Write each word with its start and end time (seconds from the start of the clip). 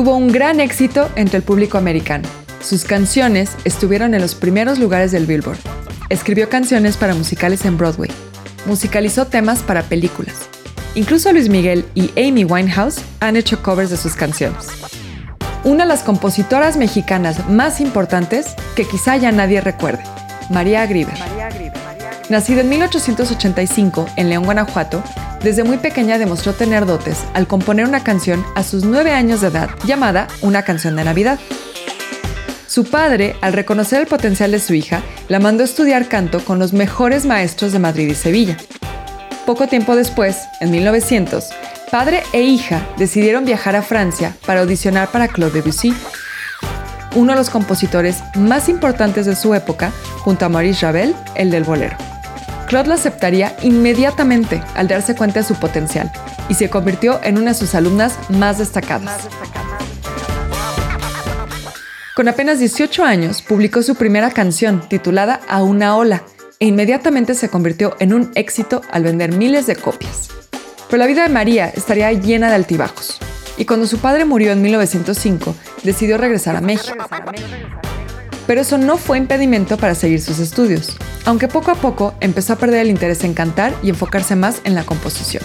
tuvo 0.00 0.16
un 0.16 0.32
gran 0.32 0.60
éxito 0.60 1.10
entre 1.14 1.36
el 1.36 1.42
público 1.42 1.76
americano. 1.76 2.26
Sus 2.62 2.84
canciones 2.84 3.50
estuvieron 3.64 4.14
en 4.14 4.22
los 4.22 4.34
primeros 4.34 4.78
lugares 4.78 5.12
del 5.12 5.26
Billboard. 5.26 5.58
Escribió 6.08 6.48
canciones 6.48 6.96
para 6.96 7.14
musicales 7.14 7.66
en 7.66 7.76
Broadway. 7.76 8.10
Musicalizó 8.64 9.26
temas 9.26 9.58
para 9.58 9.82
películas. 9.82 10.48
Incluso 10.94 11.30
Luis 11.34 11.50
Miguel 11.50 11.84
y 11.94 12.12
Amy 12.18 12.44
Winehouse 12.44 13.02
han 13.20 13.36
hecho 13.36 13.62
covers 13.62 13.90
de 13.90 13.98
sus 13.98 14.14
canciones. 14.14 14.68
Una 15.64 15.84
de 15.84 15.88
las 15.90 16.02
compositoras 16.02 16.78
mexicanas 16.78 17.50
más 17.50 17.78
importantes 17.82 18.54
que 18.76 18.86
quizá 18.86 19.18
ya 19.18 19.32
nadie 19.32 19.60
recuerde, 19.60 20.02
María 20.48 20.86
Grieber. 20.86 21.18
Nacida 22.30 22.62
en 22.62 22.70
1885 22.70 24.06
en 24.16 24.30
León, 24.30 24.46
Guanajuato, 24.46 25.02
desde 25.42 25.64
muy 25.64 25.78
pequeña 25.78 26.18
demostró 26.18 26.52
tener 26.52 26.86
dotes 26.86 27.24
al 27.34 27.46
componer 27.46 27.86
una 27.86 28.04
canción 28.04 28.44
a 28.54 28.62
sus 28.62 28.84
nueve 28.84 29.12
años 29.12 29.40
de 29.40 29.48
edad 29.48 29.70
llamada 29.84 30.28
Una 30.42 30.62
canción 30.62 30.96
de 30.96 31.04
Navidad. 31.04 31.38
Su 32.66 32.84
padre, 32.84 33.36
al 33.40 33.52
reconocer 33.52 34.00
el 34.00 34.06
potencial 34.06 34.52
de 34.52 34.60
su 34.60 34.74
hija, 34.74 35.02
la 35.28 35.40
mandó 35.40 35.62
a 35.62 35.66
estudiar 35.66 36.08
canto 36.08 36.44
con 36.44 36.58
los 36.58 36.72
mejores 36.72 37.26
maestros 37.26 37.72
de 37.72 37.78
Madrid 37.78 38.08
y 38.08 38.14
Sevilla. 38.14 38.56
Poco 39.46 39.66
tiempo 39.66 39.96
después, 39.96 40.36
en 40.60 40.70
1900, 40.70 41.48
padre 41.90 42.22
e 42.32 42.42
hija 42.42 42.86
decidieron 42.96 43.44
viajar 43.44 43.74
a 43.74 43.82
Francia 43.82 44.36
para 44.46 44.60
audicionar 44.60 45.10
para 45.10 45.26
Claude 45.26 45.54
Debussy, 45.54 45.94
uno 47.16 47.32
de 47.32 47.38
los 47.38 47.50
compositores 47.50 48.18
más 48.36 48.68
importantes 48.68 49.26
de 49.26 49.34
su 49.34 49.54
época, 49.54 49.90
junto 50.18 50.44
a 50.44 50.48
Maurice 50.48 50.86
Ravel, 50.86 51.16
el 51.34 51.50
del 51.50 51.64
bolero. 51.64 51.96
Claude 52.70 52.88
la 52.88 52.94
aceptaría 52.94 53.56
inmediatamente 53.64 54.62
al 54.76 54.86
darse 54.86 55.16
cuenta 55.16 55.40
de 55.40 55.44
su 55.44 55.56
potencial 55.56 56.08
y 56.48 56.54
se 56.54 56.70
convirtió 56.70 57.18
en 57.24 57.36
una 57.36 57.50
de 57.50 57.58
sus 57.58 57.74
alumnas 57.74 58.16
más 58.28 58.58
destacadas. 58.58 59.26
Con 62.14 62.28
apenas 62.28 62.60
18 62.60 63.02
años, 63.02 63.42
publicó 63.42 63.82
su 63.82 63.96
primera 63.96 64.30
canción 64.30 64.88
titulada 64.88 65.40
A 65.48 65.64
una 65.64 65.96
ola 65.96 66.22
e 66.60 66.66
inmediatamente 66.66 67.34
se 67.34 67.48
convirtió 67.48 67.96
en 67.98 68.14
un 68.14 68.30
éxito 68.36 68.82
al 68.92 69.02
vender 69.02 69.32
miles 69.32 69.66
de 69.66 69.74
copias. 69.74 70.28
Pero 70.88 70.98
la 70.98 71.08
vida 71.08 71.24
de 71.24 71.28
María 71.28 71.66
estaría 71.74 72.12
llena 72.12 72.50
de 72.50 72.54
altibajos 72.54 73.18
y 73.58 73.64
cuando 73.64 73.88
su 73.88 73.98
padre 73.98 74.24
murió 74.24 74.52
en 74.52 74.62
1905, 74.62 75.56
decidió 75.82 76.18
regresar 76.18 76.54
a 76.54 76.60
México. 76.60 77.04
Pero 78.50 78.62
eso 78.62 78.78
no 78.78 78.98
fue 78.98 79.16
impedimento 79.16 79.76
para 79.76 79.94
seguir 79.94 80.20
sus 80.20 80.40
estudios, 80.40 80.96
aunque 81.24 81.46
poco 81.46 81.70
a 81.70 81.76
poco 81.76 82.14
empezó 82.18 82.54
a 82.54 82.56
perder 82.56 82.80
el 82.80 82.90
interés 82.90 83.22
en 83.22 83.32
cantar 83.32 83.72
y 83.80 83.90
enfocarse 83.90 84.34
más 84.34 84.60
en 84.64 84.74
la 84.74 84.82
composición. 84.82 85.44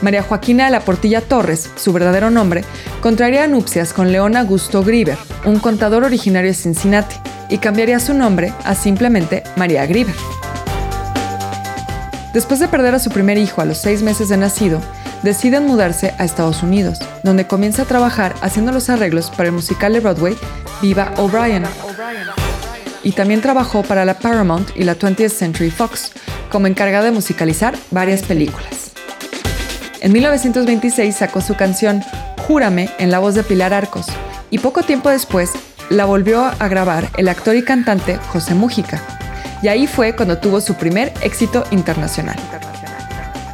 María 0.00 0.22
Joaquina 0.22 0.66
de 0.66 0.70
la 0.70 0.84
Portilla 0.84 1.22
Torres, 1.22 1.70
su 1.74 1.92
verdadero 1.92 2.30
nombre, 2.30 2.62
contraería 3.00 3.48
nupcias 3.48 3.92
con 3.92 4.12
León 4.12 4.36
Augusto 4.36 4.84
Grieber, 4.84 5.18
un 5.44 5.58
contador 5.58 6.04
originario 6.04 6.52
de 6.52 6.54
Cincinnati, 6.54 7.16
y 7.48 7.58
cambiaría 7.58 7.98
su 7.98 8.14
nombre 8.14 8.52
a 8.62 8.76
simplemente 8.76 9.42
María 9.56 9.84
Grieber. 9.84 10.14
Después 12.32 12.60
de 12.60 12.68
perder 12.68 12.94
a 12.94 13.00
su 13.00 13.10
primer 13.10 13.38
hijo 13.38 13.60
a 13.60 13.64
los 13.64 13.78
seis 13.78 14.02
meses 14.02 14.28
de 14.28 14.36
nacido, 14.36 14.80
deciden 15.22 15.66
mudarse 15.66 16.14
a 16.18 16.24
Estados 16.24 16.62
Unidos, 16.62 16.98
donde 17.22 17.46
comienza 17.46 17.82
a 17.82 17.86
trabajar 17.86 18.34
haciendo 18.40 18.72
los 18.72 18.90
arreglos 18.90 19.30
para 19.30 19.48
el 19.48 19.52
musical 19.52 19.92
de 19.92 20.00
Broadway 20.00 20.36
Viva 20.80 21.12
O'Brien. 21.16 21.64
Y 23.02 23.12
también 23.12 23.40
trabajó 23.40 23.82
para 23.82 24.04
la 24.04 24.18
Paramount 24.18 24.70
y 24.76 24.84
la 24.84 24.96
20th 24.96 25.30
Century 25.30 25.70
Fox, 25.70 26.12
como 26.50 26.66
encargada 26.66 27.06
de 27.06 27.12
musicalizar 27.12 27.74
varias 27.90 28.22
películas. 28.22 28.92
En 30.00 30.12
1926 30.12 31.14
sacó 31.14 31.40
su 31.40 31.54
canción 31.54 32.02
Júrame 32.46 32.90
en 32.98 33.10
la 33.10 33.20
voz 33.20 33.34
de 33.34 33.44
Pilar 33.44 33.72
Arcos, 33.72 34.06
y 34.50 34.58
poco 34.58 34.82
tiempo 34.82 35.08
después 35.08 35.50
la 35.90 36.04
volvió 36.04 36.44
a 36.44 36.68
grabar 36.68 37.08
el 37.16 37.28
actor 37.28 37.56
y 37.56 37.64
cantante 37.64 38.16
José 38.32 38.54
Mújica. 38.54 39.00
Y 39.62 39.68
ahí 39.68 39.86
fue 39.86 40.14
cuando 40.16 40.38
tuvo 40.38 40.60
su 40.60 40.74
primer 40.74 41.12
éxito 41.22 41.64
internacional. 41.70 42.36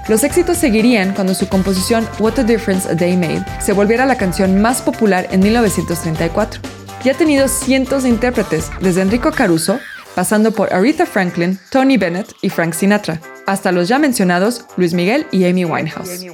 Los 0.08 0.24
éxitos 0.24 0.56
seguirían 0.56 1.12
cuando 1.12 1.34
su 1.34 1.48
composición 1.50 2.08
What 2.18 2.38
a 2.38 2.42
Difference 2.42 2.88
a 2.88 2.94
Day 2.94 3.14
Made 3.14 3.44
se 3.60 3.74
volviera 3.74 4.06
la 4.06 4.16
canción 4.16 4.58
más 4.58 4.80
popular 4.80 5.28
en 5.30 5.40
1934. 5.40 6.62
Ya 7.04 7.12
ha 7.12 7.14
tenido 7.14 7.46
cientos 7.46 8.04
de 8.04 8.08
intérpretes, 8.08 8.70
desde 8.80 9.02
Enrico 9.02 9.30
Caruso, 9.32 9.78
pasando 10.14 10.52
por 10.52 10.72
Aretha 10.72 11.04
Franklin, 11.04 11.58
Tony 11.70 11.98
Bennett 11.98 12.32
y 12.40 12.48
Frank 12.48 12.72
Sinatra, 12.72 13.20
hasta 13.46 13.70
los 13.70 13.86
ya 13.86 13.98
mencionados 13.98 14.64
Luis 14.78 14.94
Miguel 14.94 15.26
y 15.30 15.44
Amy 15.44 15.66
Winehouse. 15.66 16.24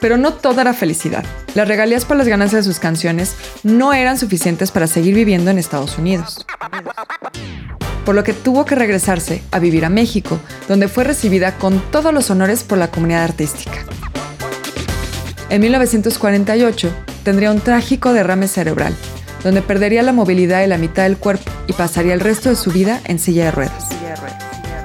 Pero 0.00 0.16
no 0.16 0.32
toda 0.32 0.62
era 0.62 0.72
felicidad. 0.72 1.24
Las 1.54 1.68
regalías 1.68 2.06
por 2.06 2.16
las 2.16 2.26
ganancias 2.26 2.64
de 2.64 2.72
sus 2.72 2.80
canciones 2.80 3.36
no 3.64 3.92
eran 3.92 4.18
suficientes 4.18 4.70
para 4.70 4.86
seguir 4.86 5.14
viviendo 5.14 5.50
en 5.50 5.58
Estados 5.58 5.98
Unidos 5.98 6.46
por 8.04 8.14
lo 8.14 8.24
que 8.24 8.32
tuvo 8.32 8.64
que 8.64 8.74
regresarse 8.74 9.42
a 9.50 9.58
vivir 9.58 9.84
a 9.84 9.90
México, 9.90 10.38
donde 10.68 10.88
fue 10.88 11.04
recibida 11.04 11.56
con 11.56 11.80
todos 11.90 12.12
los 12.12 12.30
honores 12.30 12.62
por 12.62 12.78
la 12.78 12.88
comunidad 12.88 13.24
artística. 13.24 13.78
En 15.50 15.60
1948 15.60 16.90
tendría 17.22 17.50
un 17.50 17.60
trágico 17.60 18.12
derrame 18.12 18.48
cerebral, 18.48 18.94
donde 19.42 19.62
perdería 19.62 20.02
la 20.02 20.12
movilidad 20.12 20.60
de 20.60 20.66
la 20.66 20.78
mitad 20.78 21.04
del 21.04 21.16
cuerpo 21.16 21.50
y 21.66 21.72
pasaría 21.72 22.14
el 22.14 22.20
resto 22.20 22.50
de 22.50 22.56
su 22.56 22.70
vida 22.70 23.00
en 23.04 23.18
silla 23.18 23.46
de 23.46 23.50
ruedas. 23.50 23.88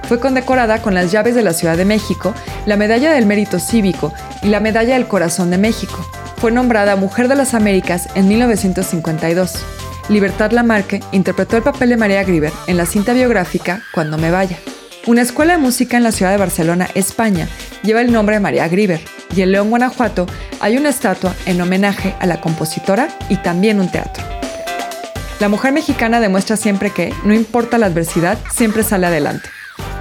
Fue 0.07 0.19
condecorada 0.19 0.81
con 0.81 0.95
las 0.95 1.11
llaves 1.11 1.35
de 1.35 1.43
la 1.43 1.53
Ciudad 1.53 1.77
de 1.77 1.85
México, 1.85 2.33
la 2.65 2.77
Medalla 2.77 3.11
del 3.11 3.27
Mérito 3.27 3.59
Cívico 3.59 4.11
y 4.41 4.47
la 4.47 4.59
Medalla 4.59 4.95
del 4.95 5.07
Corazón 5.07 5.51
de 5.51 5.59
México. 5.59 6.03
Fue 6.37 6.51
nombrada 6.51 6.95
Mujer 6.95 7.27
de 7.27 7.35
las 7.35 7.53
Américas 7.53 8.09
en 8.15 8.27
1952 8.27 9.53
Libertad 10.09 10.51
Lamarque 10.51 11.01
interpretó 11.11 11.55
el 11.55 11.63
papel 11.63 11.89
de 11.89 11.97
María 11.97 12.23
Grieber 12.23 12.51
en 12.65 12.77
la 12.77 12.87
cinta 12.87 13.13
biográfica 13.13 13.83
Cuando 13.93 14.17
me 14.17 14.31
vaya. 14.31 14.57
Una 15.05 15.21
escuela 15.21 15.53
de 15.53 15.59
música 15.59 15.97
en 15.97 16.03
la 16.03 16.11
ciudad 16.11 16.31
de 16.31 16.37
Barcelona, 16.37 16.89
España, 16.95 17.47
lleva 17.83 18.01
el 18.01 18.11
nombre 18.11 18.35
de 18.35 18.39
María 18.39 18.67
Grieber 18.67 19.01
y 19.35 19.41
en 19.41 19.51
León, 19.51 19.69
Guanajuato, 19.69 20.25
hay 20.59 20.77
una 20.77 20.89
estatua 20.89 21.35
en 21.45 21.61
homenaje 21.61 22.15
a 22.19 22.25
la 22.25 22.41
compositora 22.41 23.07
y 23.29 23.37
también 23.37 23.79
un 23.79 23.91
teatro. 23.91 24.23
La 25.39 25.47
mujer 25.47 25.71
mexicana 25.73 26.19
demuestra 26.19 26.57
siempre 26.57 26.89
que, 26.89 27.13
no 27.23 27.33
importa 27.33 27.77
la 27.77 27.85
adversidad, 27.85 28.39
siempre 28.51 28.81
sale 28.81 29.05
adelante. 29.05 29.47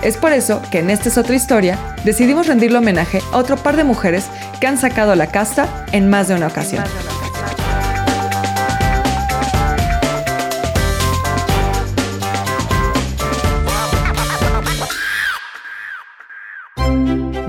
Es 0.03 0.17
por 0.17 0.33
eso 0.33 0.63
que 0.71 0.79
en 0.79 0.91
Esta 0.91 1.11
es 1.11 1.19
otra 1.19 1.37
historia 1.37 1.79
decidimos 2.05 2.47
rendirle 2.47 2.79
homenaje 2.79 3.21
a 3.31 3.37
otro 3.37 3.57
par 3.57 3.77
de 3.77 3.85
mujeres 3.85 4.27
que 4.59 4.67
han 4.67 4.79
sacado 4.79 5.15
la 5.15 5.31
casta 5.31 5.87
en 5.93 6.09
más 6.09 6.29
de 6.29 6.35
una 6.35 6.47
ocasión. 6.47 6.85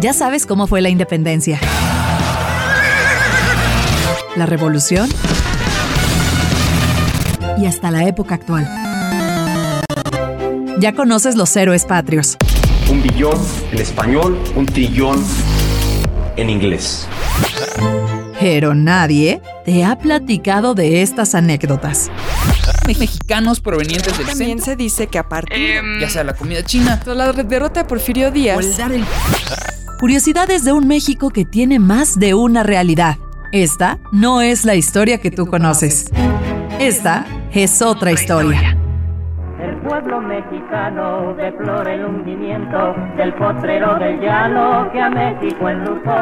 Ya 0.02 0.14
sabes 0.14 0.46
cómo 0.46 0.66
fue 0.66 0.80
la 0.82 0.88
independencia. 0.88 1.60
La 4.38 4.46
revolución. 4.46 5.10
Y 7.58 7.66
hasta 7.66 7.92
la 7.92 8.06
época 8.06 8.36
actual. 8.36 8.66
Ya 10.80 10.94
conoces 10.94 11.36
los 11.36 11.54
héroes 11.58 11.84
patrios. 11.84 12.38
Un 12.90 13.02
billón 13.04 13.38
en 13.74 13.80
español, 13.80 14.40
un 14.56 14.66
trillón 14.66 15.22
en 16.38 16.50
inglés. 16.50 17.06
Pero 18.40 18.74
nadie 18.74 19.42
te 19.66 19.84
ha 19.84 19.98
platicado 19.98 20.76
de 20.76 21.02
estas 21.02 21.36
anécdotas. 21.36 22.10
Mexicanos 22.88 23.60
provenientes 23.60 24.18
del 24.18 24.28
También 24.28 24.62
se 24.62 24.78
dice 24.78 25.08
que 25.08 25.20
a 25.20 25.28
partir 25.28 25.82
ya 26.00 26.10
sea 26.10 26.24
la 26.24 26.34
comida 26.34 26.64
china, 26.64 27.02
la 27.06 27.34
derrota 27.34 27.82
de 27.82 27.86
Porfirio 27.86 28.32
Díaz, 28.32 28.66
Curiosidades 30.00 30.64
de 30.64 30.72
un 30.72 30.88
México 30.88 31.30
que 31.30 31.44
tiene 31.44 31.78
más 31.78 32.18
de 32.18 32.34
una 32.34 32.64
realidad. 32.64 33.18
Esta 33.52 34.00
no 34.14 34.40
es 34.40 34.64
la 34.64 34.76
historia 34.76 35.20
que 35.20 35.30
tú 35.30 35.46
conoces. 35.46 36.10
Esta 36.80 37.26
es 37.52 37.82
otra 37.82 38.14
historia 38.14 38.79
pueblo 39.90 40.22
mexicano 40.22 41.34
deplora 41.34 41.96
el 41.96 42.06
hundimiento 42.06 42.94
del 43.18 43.34
potrero 43.34 43.98
del 43.98 44.20
llano 44.20 44.88
que 44.92 45.02
a 45.02 45.10
México 45.10 45.66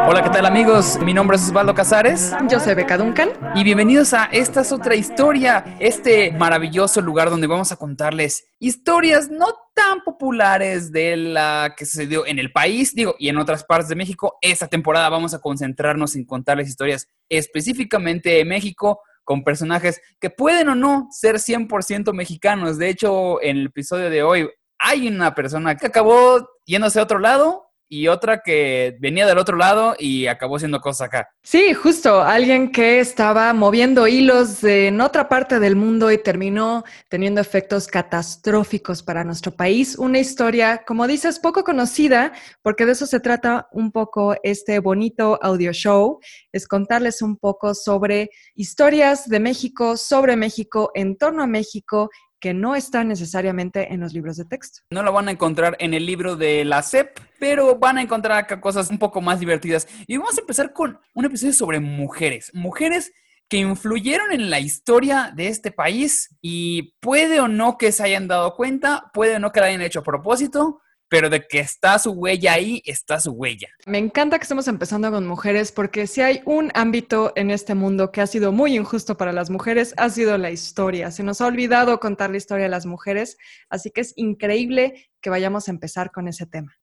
Hola, 0.08 0.24
¿qué 0.24 0.30
tal 0.30 0.46
amigos? 0.46 0.98
Mi 1.04 1.14
nombre 1.14 1.36
es 1.36 1.44
Osvaldo 1.44 1.76
Casares. 1.76 2.34
Yo 2.50 2.62
soy 2.62 2.76
Beca 2.76 2.98
Duncan. 2.98 3.28
Y 3.56 3.66
bienvenidos 3.66 4.14
a 4.14 4.30
Esta 4.32 4.62
es 4.62 4.72
otra 4.72 4.96
historia, 4.96 5.76
este 5.82 6.32
maravilloso 6.32 7.02
lugar 7.02 7.30
donde 7.30 7.46
vamos 7.46 7.74
a 7.74 7.76
contarles 7.76 8.46
historias 8.58 9.30
no 9.30 9.48
tan 9.76 10.02
populares 10.02 10.94
de 10.94 11.18
la 11.18 11.76
que 11.76 11.86
sucedió 11.86 12.26
en 12.26 12.40
el 12.40 12.54
país, 12.54 12.96
digo, 12.96 13.16
y 13.20 13.28
en 13.28 13.38
otras 13.38 13.66
partes 13.66 13.90
de 13.90 13.96
México. 13.96 14.38
Esta 14.40 14.70
temporada 14.70 15.10
vamos 15.10 15.34
a 15.34 15.42
concentrarnos 15.42 16.16
en 16.16 16.24
contarles 16.24 16.70
historias 16.70 17.10
específicamente 17.28 18.30
de 18.30 18.46
México, 18.46 19.02
con 19.28 19.44
personajes 19.44 20.00
que 20.22 20.30
pueden 20.30 20.70
o 20.70 20.76
no 20.76 21.10
ser 21.12 21.36
100% 21.36 22.14
mexicanos. 22.14 22.78
De 22.78 22.88
hecho, 22.88 23.42
en 23.44 23.58
el 23.58 23.66
episodio 23.66 24.10
de 24.10 24.24
hoy 24.24 24.50
hay 24.80 25.10
una 25.10 25.36
persona 25.36 25.76
que 25.76 25.88
acabó 25.88 26.48
yéndose 26.66 26.98
a 26.98 27.04
otro 27.04 27.20
lado 27.20 27.67
y 27.90 28.08
otra 28.08 28.42
que 28.44 28.98
venía 29.00 29.26
del 29.26 29.38
otro 29.38 29.58
lado 29.58 29.96
y 29.98 30.28
acabó 30.28 30.58
haciendo 30.58 30.80
cosas 30.82 31.08
acá. 31.08 31.30
Sí, 31.44 31.74
justo, 31.74 32.22
alguien 32.22 32.72
que 32.72 33.00
estaba 33.00 33.54
moviendo 33.54 34.08
hilos 34.08 34.64
en 34.64 35.00
otra 35.02 35.30
parte 35.30 35.60
del 35.60 35.76
mundo 35.76 36.12
y 36.12 36.18
terminó 36.18 36.84
teniendo 37.10 37.40
efectos 37.40 37.88
catastróficos 37.88 39.04
para 39.04 39.24
nuestro 39.24 39.56
país. 39.56 39.98
Una 39.98 40.20
historia, 40.20 40.84
como 40.86 41.08
dices, 41.08 41.40
poco 41.40 41.64
conocida, 41.64 42.34
porque 42.62 42.86
de 42.86 42.92
eso 42.92 43.06
se 43.06 43.20
trata 43.20 43.68
un 43.72 43.92
poco 43.92 44.36
este 44.44 44.80
bonito 44.80 45.40
audio 45.42 45.72
show, 45.72 46.20
es 46.52 46.68
contarles 46.68 47.22
un 47.22 47.38
poco 47.38 47.74
sobre 47.74 48.30
historias 48.56 49.28
de 49.28 49.40
México, 49.40 49.96
sobre 49.98 50.36
México, 50.36 50.92
en 50.94 51.18
torno 51.18 51.44
a 51.44 51.48
México 51.48 52.10
que 52.48 52.54
no 52.54 52.78
está 52.78 53.04
necesariamente 53.04 53.94
en 53.94 54.00
los 54.00 54.14
libros 54.14 54.38
de 54.38 54.46
texto. 54.46 54.80
No 54.90 55.04
lo 55.04 55.12
van 55.12 55.28
a 55.28 55.32
encontrar 55.32 55.76
en 55.82 55.94
el 55.94 56.06
libro 56.06 56.38
de 56.38 56.64
la 56.64 56.82
SEP, 56.82 57.20
pero 57.42 57.76
van 57.76 57.98
a 57.98 58.02
encontrar 58.02 58.38
acá 58.38 58.62
cosas 58.62 58.90
un 58.90 58.98
poco 58.98 59.20
más 59.20 59.42
divertidas. 59.42 59.86
Y 60.08 60.16
vamos 60.16 60.38
a 60.38 60.40
empezar 60.40 60.72
con 60.72 60.98
un 61.14 61.26
episodio 61.26 61.52
sobre 61.52 61.82
mujeres. 61.82 62.50
Mujeres 62.54 63.12
que 63.50 63.58
influyeron 63.58 64.32
en 64.32 64.50
la 64.50 64.62
historia 64.62 65.34
de 65.36 65.50
este 65.50 65.72
país 65.72 66.38
y 66.42 66.94
puede 67.02 67.42
o 67.42 67.50
no 67.50 67.78
que 67.78 67.92
se 67.92 68.04
hayan 68.04 68.30
dado 68.30 68.56
cuenta, 68.56 69.12
puede 69.14 69.36
o 69.36 69.40
no 69.40 69.52
que 69.52 69.60
la 69.60 69.66
hayan 69.66 69.82
hecho 69.82 70.00
a 70.00 70.04
propósito, 70.04 70.80
pero 71.10 71.30
de 71.30 71.46
que 71.48 71.60
está 71.60 71.98
su 72.00 72.12
huella 72.12 72.54
ahí, 72.54 72.82
está 72.86 73.20
su 73.20 73.32
huella. 73.32 73.70
Me 73.86 73.98
encanta 73.98 74.38
que 74.38 74.44
estemos 74.44 74.68
empezando 74.68 75.12
con 75.12 75.26
mujeres 75.28 75.72
porque 75.72 76.08
si 76.08 76.22
hay 76.22 76.42
un 76.46 76.72
ámbito 76.74 77.34
en 77.36 77.52
este 77.52 77.76
mundo 77.76 78.12
que 78.12 78.22
ha 78.22 78.28
sido 78.28 78.52
muy 78.52 78.76
injusto 78.76 79.18
para 79.18 79.32
las 79.32 79.50
mujeres, 79.50 79.94
ha 79.98 80.10
sido 80.10 80.38
la 80.38 80.52
historia. 80.52 81.12
Se 81.12 81.24
nos 81.24 81.42
ha 81.42 81.48
olvidado 81.48 82.00
contar 82.00 82.32
la 82.32 82.38
historia 82.38 82.64
de 82.64 82.70
las 82.70 82.86
mujeres, 82.86 83.38
así 83.70 83.92
que 83.92 84.02
es 84.02 84.14
increíble 84.16 85.10
que 85.22 85.30
vayamos 85.30 85.68
a 85.68 85.72
empezar 85.72 86.12
con 86.12 86.28
ese 86.28 86.46
tema. 86.46 86.74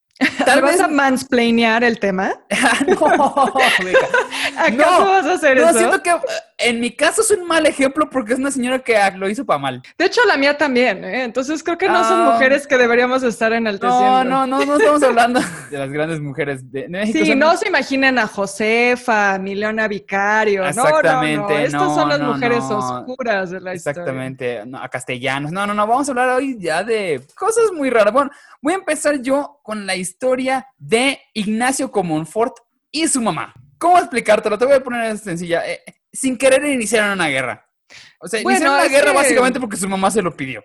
¿Tal 0.45 0.63
vas 0.63 0.79
a 0.79 0.87
mansplainear 0.87 1.83
el 1.83 1.99
tema? 1.99 2.35
no, 2.87 3.53
¿Acaso 4.57 5.05
vas 5.05 5.27
a 5.27 5.33
hacer 5.33 5.57
no, 5.57 5.71
eso? 5.71 5.79
siento 5.79 6.03
que 6.03 6.15
en 6.57 6.79
mi 6.81 6.91
caso 6.93 7.21
es 7.23 7.31
un 7.33 7.47
mal 7.47 7.67
ejemplo 7.67 8.09
porque 8.09 8.33
es 8.33 8.39
una 8.39 8.51
señora 8.51 8.79
que 8.79 8.97
lo 9.17 9.29
hizo 9.29 9.45
para 9.45 9.59
mal. 9.59 9.83
De 9.99 10.05
hecho, 10.05 10.21
la 10.27 10.37
mía 10.37 10.57
también, 10.57 11.05
¿eh? 11.05 11.25
Entonces 11.25 11.63
creo 11.65 11.77
que 11.77 11.89
no 11.89 12.05
son 12.05 12.21
Ah. 12.21 12.31
mujeres 12.33 12.67
que 12.67 12.77
deberíamos 12.77 13.23
estar 13.25 13.53
enalteciendo. 13.53 14.25
No, 14.25 14.47
no, 14.47 14.47
no, 14.47 14.65
no 14.65 14.77
estamos 14.77 15.03
hablando 15.03 15.41
de 15.71 15.79
las 15.79 15.91
grandes 15.91 16.21
mujeres 16.21 16.71
de, 16.71 16.89
México. 16.89 17.19
Sí, 17.19 17.27
son- 17.27 17.39
no 17.41 17.57
se 17.57 17.69
imaginen 17.69 18.19
a 18.19 18.27
Josefa, 18.29 19.39
Milena 19.39 19.89
Vicario. 19.89 20.63
No, 20.63 20.71
no, 20.71 20.75
no. 20.75 20.89
Exactamente, 20.89 21.65
Estas 21.65 21.95
son 21.95 22.09
las 22.09 22.21
mujeres 22.21 22.63
oscuras 22.65 23.51
de 23.51 23.61
la 23.61 23.75
historia. 23.75 24.03
Exactamente, 24.03 24.63
a 24.81 24.89
castellanos. 24.89 25.51
No, 25.51 25.67
no, 25.67 25.75
no, 25.75 25.87
vamos 25.87 26.09
a 26.09 26.13
hablar 26.13 26.29
hoy 26.31 26.57
ya 26.61 26.85
de 26.85 27.21
cosas 27.37 27.73
muy 27.73 27.91
raras. 27.91 28.13
Bueno, 28.13 28.31
voy 28.63 28.75
a 28.75 28.77
empezar 28.77 29.21
yo 29.21 29.59
con 29.63 29.87
la 29.87 29.97
historia 29.97 30.67
de 30.79 31.19
Ignacio 31.33 31.91
Comonfort 31.91 32.55
y 32.93 33.09
su 33.09 33.21
mamá. 33.21 33.53
¿Cómo 33.79 33.99
explicártelo? 33.99 34.57
Te 34.57 34.65
voy 34.67 34.75
a 34.75 34.83
poner 34.83 35.19
sencilla. 35.19 35.63
Sin 36.15 36.37
querer 36.39 36.65
iniciaron 36.65 37.13
una 37.13 37.29
guerra. 37.29 37.67
O 38.21 38.27
sea, 38.29 38.43
Bueno, 38.43 38.59
iniciaron 38.59 38.81
una 38.81 38.89
guerra 38.91 39.11
que- 39.11 39.17
básicamente 39.17 39.61
porque 39.61 39.77
su 39.77 39.89
mamá 39.89 40.11
se 40.11 40.23
lo 40.23 40.35
pidió. 40.35 40.63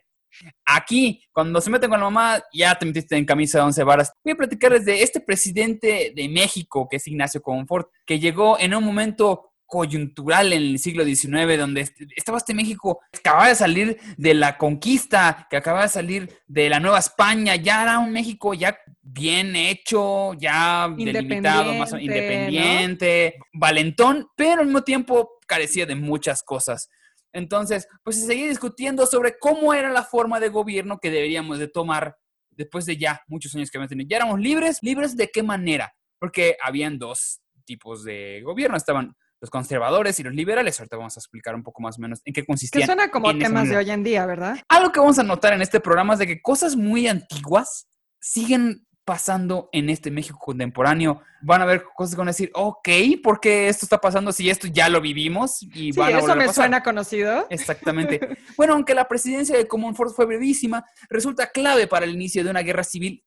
Aquí, 0.65 1.23
cuando 1.33 1.59
se 1.59 1.69
meten 1.69 1.89
con 1.89 1.99
la 1.99 2.05
mamá, 2.05 2.43
ya 2.53 2.75
te 2.75 2.85
metiste 2.85 3.17
en 3.17 3.25
camisa 3.25 3.57
de 3.57 3.63
once 3.65 3.83
varas. 3.83 4.13
Voy 4.23 4.33
a 4.33 4.37
platicarles 4.37 4.85
de 4.85 5.01
este 5.01 5.19
presidente 5.19 6.13
de 6.15 6.29
México, 6.29 6.87
que 6.89 6.97
es 6.97 7.07
Ignacio 7.07 7.41
Comonfort, 7.41 7.89
que 8.05 8.19
llegó 8.19 8.57
en 8.59 8.73
un 8.75 8.83
momento 8.83 9.45
coyuntural 9.65 10.51
en 10.53 10.61
el 10.61 10.79
siglo 10.79 11.03
XIX, 11.03 11.57
donde 11.57 11.81
est- 11.81 11.97
estaba 12.15 12.39
este 12.39 12.55
México 12.55 13.01
acababa 13.13 13.49
de 13.49 13.55
salir 13.55 13.99
de 14.17 14.33
la 14.33 14.57
conquista, 14.57 15.45
que 15.49 15.57
acababa 15.57 15.83
de 15.83 15.89
salir 15.89 16.37
de 16.47 16.69
la 16.69 16.79
Nueva 16.79 16.97
España, 16.99 17.55
ya 17.55 17.83
era 17.83 17.99
un 17.99 18.11
México 18.11 18.55
ya 18.55 18.79
bien 19.01 19.55
hecho, 19.55 20.33
ya 20.35 20.87
delimitado, 21.13 21.73
más 21.75 21.93
independiente, 22.01 23.35
valentón, 23.53 24.27
pero 24.35 24.61
al 24.61 24.67
mismo 24.67 24.83
tiempo 24.83 25.38
carecía 25.49 25.85
de 25.85 25.95
muchas 25.95 26.43
cosas. 26.43 26.87
Entonces, 27.33 27.87
pues 28.03 28.19
se 28.21 28.27
seguía 28.27 28.47
discutiendo 28.47 29.05
sobre 29.05 29.37
cómo 29.37 29.73
era 29.73 29.91
la 29.91 30.03
forma 30.03 30.39
de 30.39 30.49
gobierno 30.49 30.99
que 30.99 31.11
deberíamos 31.11 31.59
de 31.59 31.67
tomar 31.67 32.15
después 32.51 32.85
de 32.85 32.97
ya 32.97 33.21
muchos 33.27 33.53
años 33.55 33.69
que 33.69 33.77
habíamos 33.77 33.89
tenido. 33.89 34.07
Ya 34.09 34.17
éramos 34.17 34.39
libres, 34.39 34.79
libres 34.81 35.17
de 35.17 35.27
qué 35.27 35.43
manera, 35.43 35.91
porque 36.19 36.55
habían 36.63 36.97
dos 36.97 37.41
tipos 37.65 38.03
de 38.03 38.41
gobierno, 38.43 38.77
estaban 38.77 39.15
los 39.41 39.49
conservadores 39.49 40.19
y 40.19 40.23
los 40.23 40.33
liberales. 40.33 40.79
Ahorita 40.79 40.97
vamos 40.97 41.15
a 41.17 41.19
explicar 41.19 41.55
un 41.55 41.63
poco 41.63 41.81
más 41.81 41.97
o 41.97 42.01
menos 42.01 42.19
en 42.25 42.33
qué 42.33 42.41
Que 42.41 42.47
consistían. 42.47 42.85
suena 42.85 43.09
como 43.09 43.37
temas 43.37 43.69
de 43.69 43.77
hoy 43.77 43.89
en 43.89 44.03
día, 44.03 44.25
¿verdad? 44.25 44.57
Algo 44.67 44.91
que 44.91 44.99
vamos 44.99 45.19
a 45.19 45.23
notar 45.23 45.53
en 45.53 45.61
este 45.61 45.79
programa 45.79 46.13
es 46.13 46.19
de 46.19 46.27
que 46.27 46.41
cosas 46.41 46.75
muy 46.75 47.07
antiguas 47.07 47.87
siguen 48.19 48.85
pasando 49.09 49.69
en 49.71 49.89
este 49.89 50.11
México 50.11 50.37
contemporáneo. 50.37 51.23
Van 51.41 51.63
a 51.63 51.65
ver 51.65 51.83
cosas 51.95 52.13
que 52.13 52.19
van 52.19 52.27
a 52.27 52.29
decir, 52.29 52.51
ok, 52.53 52.87
¿por 53.23 53.39
qué 53.39 53.67
esto 53.67 53.87
está 53.87 53.99
pasando 53.99 54.31
si 54.31 54.51
esto 54.51 54.67
ya 54.67 54.87
lo 54.87 55.01
vivimos? 55.01 55.63
Y 55.63 55.91
Sí, 55.93 55.99
van 55.99 56.13
a 56.13 56.19
eso 56.19 56.31
a 56.31 56.35
me 56.35 56.45
pasar? 56.45 56.65
suena 56.65 56.83
conocido. 56.83 57.47
Exactamente. 57.49 58.19
Bueno, 58.55 58.73
aunque 58.73 58.93
la 58.93 59.07
presidencia 59.07 59.57
de 59.57 59.67
Comonfort 59.67 60.13
fue 60.15 60.27
brevísima, 60.27 60.85
resulta 61.09 61.49
clave 61.49 61.87
para 61.87 62.05
el 62.05 62.11
inicio 62.13 62.43
de 62.43 62.51
una 62.51 62.61
guerra 62.61 62.83
civil 62.83 63.25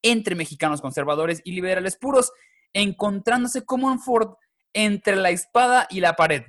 entre 0.00 0.34
mexicanos 0.34 0.80
conservadores 0.80 1.42
y 1.44 1.52
liberales 1.52 1.98
puros, 1.98 2.32
encontrándose 2.72 3.66
Comonfort 3.66 4.38
entre 4.72 5.16
la 5.16 5.28
espada 5.28 5.86
y 5.90 6.00
la 6.00 6.16
pared. 6.16 6.44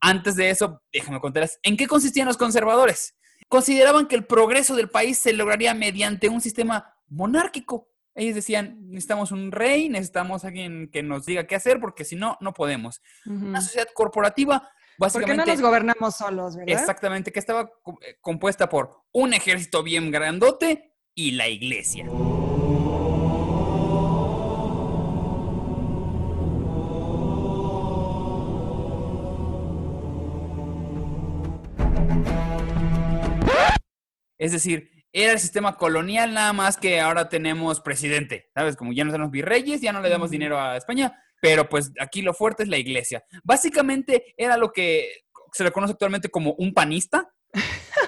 Antes 0.00 0.36
de 0.36 0.50
eso, 0.50 0.80
déjame 0.92 1.18
contarles 1.18 1.58
en 1.64 1.76
qué 1.76 1.88
consistían 1.88 2.28
los 2.28 2.36
conservadores. 2.36 3.16
Consideraban 3.48 4.06
que 4.06 4.14
el 4.14 4.26
progreso 4.26 4.76
del 4.76 4.90
país 4.90 5.18
se 5.18 5.32
lograría 5.32 5.74
mediante 5.74 6.28
un 6.28 6.40
sistema 6.40 6.94
monárquico. 7.08 7.88
Ellos 8.14 8.34
decían, 8.34 8.76
necesitamos 8.88 9.32
un 9.32 9.52
rey, 9.52 9.88
necesitamos 9.88 10.44
alguien 10.44 10.90
que 10.90 11.02
nos 11.02 11.24
diga 11.24 11.46
qué 11.46 11.54
hacer, 11.54 11.80
porque 11.80 12.04
si 12.04 12.14
no, 12.14 12.36
no 12.40 12.52
podemos. 12.52 13.00
Una 13.24 13.62
sociedad 13.62 13.88
corporativa, 13.94 14.60
Porque 14.98 14.98
básicamente... 14.98 15.46
no 15.46 15.52
nos 15.52 15.62
gobernamos 15.62 16.16
solos, 16.16 16.56
¿verdad? 16.56 16.78
Exactamente, 16.78 17.32
que 17.32 17.38
estaba 17.38 17.70
eh, 18.02 18.18
compuesta 18.20 18.68
por 18.68 19.04
un 19.12 19.32
ejército 19.32 19.82
bien 19.82 20.10
grandote 20.10 20.92
y 21.14 21.32
la 21.32 21.48
iglesia. 21.48 22.06
Es 34.38 34.50
decir, 34.50 34.91
era 35.12 35.32
el 35.32 35.38
sistema 35.38 35.76
colonial 35.76 36.32
nada 36.32 36.52
más 36.52 36.76
que 36.76 37.00
ahora 37.00 37.28
tenemos 37.28 37.80
presidente, 37.80 38.50
¿sabes? 38.54 38.76
Como 38.76 38.92
ya 38.92 39.04
no 39.04 39.12
tenemos 39.12 39.30
virreyes, 39.30 39.80
ya 39.80 39.92
no 39.92 40.00
le 40.00 40.08
damos 40.08 40.30
dinero 40.30 40.58
a 40.58 40.76
España, 40.76 41.22
pero 41.40 41.68
pues 41.68 41.92
aquí 42.00 42.22
lo 42.22 42.32
fuerte 42.32 42.62
es 42.62 42.68
la 42.68 42.78
iglesia. 42.78 43.24
Básicamente 43.44 44.34
era 44.36 44.56
lo 44.56 44.72
que 44.72 45.24
se 45.52 45.64
le 45.64 45.70
conoce 45.70 45.92
actualmente 45.92 46.30
como 46.30 46.54
un 46.54 46.72
panista. 46.72 47.30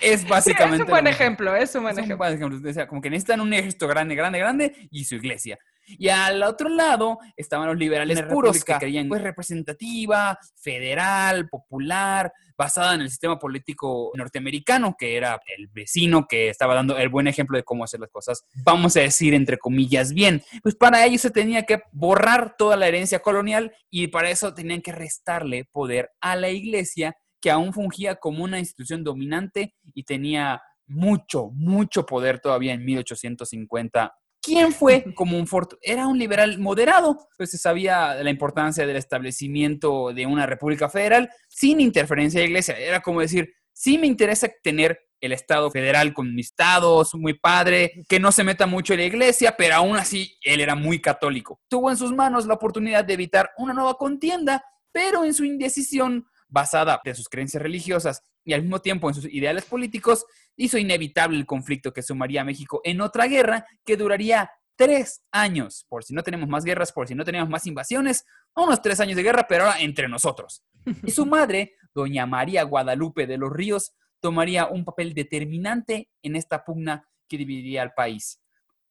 es 0.00 0.20
Sí, 0.22 0.26
básicamente. 0.28 0.76
es 0.76 0.82
un 0.82 0.88
buen 0.88 1.06
ejemplo, 1.06 1.56
es 1.56 1.74
un 1.74 1.82
buen 1.82 1.92
Es 1.92 1.98
un 1.98 2.04
ejemplo. 2.04 2.16
buen 2.18 2.34
ejemplo. 2.34 2.70
O 2.70 2.72
sea, 2.72 2.86
como 2.86 3.00
que 3.00 3.10
necesitan 3.10 3.40
un 3.40 3.52
ejército 3.52 3.88
grande, 3.88 4.14
grande, 4.14 4.38
grande 4.38 4.88
y 4.90 5.04
su 5.04 5.16
iglesia. 5.16 5.58
Y 5.98 6.08
al 6.08 6.42
otro 6.42 6.68
lado 6.68 7.18
estaban 7.36 7.66
los 7.66 7.76
liberales 7.76 8.22
puros 8.22 8.62
que 8.64 8.74
creían 8.74 9.08
pues 9.08 9.22
representativa, 9.22 10.38
federal, 10.54 11.48
popular, 11.48 12.32
basada 12.56 12.94
en 12.94 13.00
el 13.00 13.10
sistema 13.10 13.38
político 13.38 14.12
norteamericano, 14.14 14.94
que 14.96 15.16
era 15.16 15.40
el 15.56 15.68
vecino 15.68 16.26
que 16.28 16.48
estaba 16.48 16.74
dando 16.74 16.96
el 16.98 17.08
buen 17.08 17.26
ejemplo 17.26 17.56
de 17.56 17.64
cómo 17.64 17.84
hacer 17.84 18.00
las 18.00 18.10
cosas, 18.10 18.44
vamos 18.54 18.96
a 18.96 19.00
decir 19.00 19.34
entre 19.34 19.58
comillas 19.58 20.12
bien. 20.12 20.42
Pues 20.62 20.74
para 20.74 21.04
ello 21.04 21.18
se 21.18 21.30
tenía 21.30 21.64
que 21.64 21.80
borrar 21.90 22.56
toda 22.56 22.76
la 22.76 22.86
herencia 22.86 23.20
colonial 23.20 23.72
y 23.90 24.08
para 24.08 24.30
eso 24.30 24.54
tenían 24.54 24.82
que 24.82 24.92
restarle 24.92 25.64
poder 25.72 26.10
a 26.20 26.36
la 26.36 26.50
iglesia 26.50 27.16
que 27.40 27.50
aún 27.50 27.72
fungía 27.72 28.16
como 28.16 28.44
una 28.44 28.58
institución 28.58 29.02
dominante 29.02 29.74
y 29.94 30.04
tenía 30.04 30.62
mucho, 30.86 31.50
mucho 31.52 32.04
poder 32.04 32.40
todavía 32.40 32.74
en 32.74 32.84
1850. 32.84 34.12
¿Quién 34.42 34.72
fue 34.72 35.04
como 35.14 35.36
un 35.36 35.46
Fort? 35.46 35.74
Era 35.82 36.06
un 36.06 36.18
liberal 36.18 36.58
moderado, 36.58 37.28
pues 37.36 37.50
se 37.50 37.58
sabía 37.58 38.14
la 38.14 38.30
importancia 38.30 38.86
del 38.86 38.96
establecimiento 38.96 40.12
de 40.14 40.26
una 40.26 40.46
república 40.46 40.88
federal 40.88 41.30
sin 41.48 41.80
interferencia 41.80 42.40
de 42.40 42.46
la 42.46 42.50
iglesia. 42.50 42.78
Era 42.78 43.00
como 43.00 43.20
decir, 43.20 43.52
sí 43.72 43.98
me 43.98 44.06
interesa 44.06 44.48
tener 44.62 44.98
el 45.20 45.32
Estado 45.32 45.70
federal 45.70 46.14
con 46.14 46.34
mis 46.34 46.46
estados, 46.46 47.14
muy 47.14 47.34
padre, 47.34 48.02
que 48.08 48.18
no 48.18 48.32
se 48.32 48.42
meta 48.42 48.66
mucho 48.66 48.94
en 48.94 49.00
la 49.00 49.06
iglesia, 49.06 49.54
pero 49.56 49.74
aún 49.74 49.96
así 49.96 50.38
él 50.42 50.60
era 50.60 50.74
muy 50.74 51.00
católico. 51.00 51.60
Tuvo 51.68 51.90
en 51.90 51.98
sus 51.98 52.12
manos 52.12 52.46
la 52.46 52.54
oportunidad 52.54 53.04
de 53.04 53.14
evitar 53.14 53.50
una 53.58 53.74
nueva 53.74 53.94
contienda, 53.94 54.64
pero 54.92 55.24
en 55.24 55.34
su 55.34 55.44
indecisión 55.44 56.26
basada 56.50 57.00
en 57.04 57.14
sus 57.14 57.28
creencias 57.28 57.62
religiosas 57.62 58.22
y 58.44 58.52
al 58.52 58.62
mismo 58.62 58.80
tiempo 58.80 59.08
en 59.08 59.14
sus 59.14 59.26
ideales 59.26 59.64
políticos, 59.64 60.26
hizo 60.56 60.78
inevitable 60.78 61.38
el 61.38 61.46
conflicto 61.46 61.92
que 61.92 62.02
sumaría 62.02 62.42
a 62.42 62.44
México 62.44 62.80
en 62.84 63.00
otra 63.00 63.26
guerra 63.26 63.66
que 63.84 63.96
duraría 63.96 64.50
tres 64.76 65.22
años, 65.30 65.84
por 65.88 66.04
si 66.04 66.14
no 66.14 66.22
tenemos 66.22 66.48
más 66.48 66.64
guerras, 66.64 66.92
por 66.92 67.06
si 67.06 67.14
no 67.14 67.24
tenemos 67.24 67.48
más 67.48 67.66
invasiones, 67.66 68.24
unos 68.56 68.80
tres 68.80 68.98
años 69.00 69.16
de 69.16 69.22
guerra, 69.22 69.46
pero 69.46 69.64
ahora 69.64 69.80
entre 69.80 70.08
nosotros. 70.08 70.62
Y 71.04 71.10
su 71.10 71.26
madre, 71.26 71.74
doña 71.94 72.26
María 72.26 72.62
Guadalupe 72.62 73.26
de 73.26 73.36
los 73.36 73.52
Ríos, 73.52 73.92
tomaría 74.20 74.66
un 74.66 74.84
papel 74.84 75.14
determinante 75.14 76.08
en 76.22 76.36
esta 76.36 76.64
pugna 76.64 77.06
que 77.28 77.36
dividiría 77.36 77.82
al 77.82 77.94
país. 77.94 78.40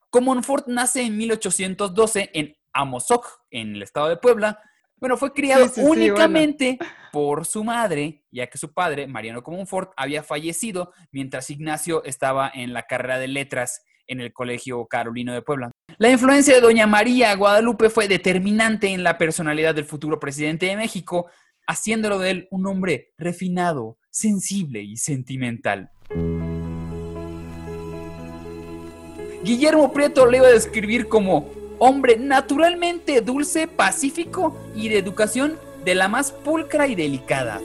Comonfort 0.10 0.68
nace 0.68 1.04
en 1.04 1.18
1812 1.18 2.32
en 2.34 2.56
Amozoc, 2.74 3.42
en 3.52 3.76
el 3.76 3.84
estado 3.84 4.10
de 4.10 4.18
Puebla. 4.18 4.60
Bueno, 5.00 5.18
fue 5.18 5.32
criado 5.32 5.66
Sí, 5.66 5.76
sí, 5.76 5.82
sí, 5.82 5.88
únicamente 5.88 6.78
por 7.12 7.46
su 7.46 7.64
madre, 7.64 8.24
ya 8.32 8.48
que 8.48 8.58
su 8.58 8.74
padre, 8.74 9.08
Mariano 9.08 9.44
Comonfort, 9.44 9.92
había 9.96 10.24
fallecido 10.24 10.92
mientras 11.12 11.50
Ignacio 11.50 12.04
estaba 12.04 12.52
en 12.54 12.74
la 12.74 12.84
carrera 12.84 13.18
de 13.18 13.28
letras 13.28 13.84
en 14.08 14.20
el 14.20 14.34
Colegio 14.34 14.86
Carolino 14.88 15.34
de 15.34 15.42
Puebla. 15.42 15.72
La 15.98 16.10
influencia 16.10 16.56
de 16.56 16.62
doña 16.62 16.88
María 16.88 17.34
Guadalupe 17.36 17.90
fue 17.90 18.08
determinante 18.08 18.88
en 18.90 19.04
la 19.04 19.18
personalidad 19.18 19.76
del 19.76 19.86
futuro 19.86 20.20
presidente 20.20 20.66
de 20.66 20.76
México, 20.76 21.28
haciéndolo 21.68 22.20
de 22.20 22.32
él 22.32 22.48
un 22.52 22.66
hombre 22.68 23.14
refinado, 23.18 23.98
sensible 24.10 24.82
y 24.82 24.98
sentimental. 24.98 25.92
Guillermo 29.44 29.94
Prieto 29.94 30.26
le 30.26 30.38
iba 30.38 30.48
a 30.48 30.52
describir 30.52 31.08
como 31.08 31.59
hombre 31.80 32.18
naturalmente 32.18 33.22
dulce, 33.22 33.68
pacífico 33.68 34.56
y 34.76 34.90
de 34.90 35.00
educación 35.00 35.58
de 35.84 35.96
la 35.96 36.08
más 36.08 36.32
pulcra 36.32 36.88
y 36.88 36.96
delicada. 36.96 37.60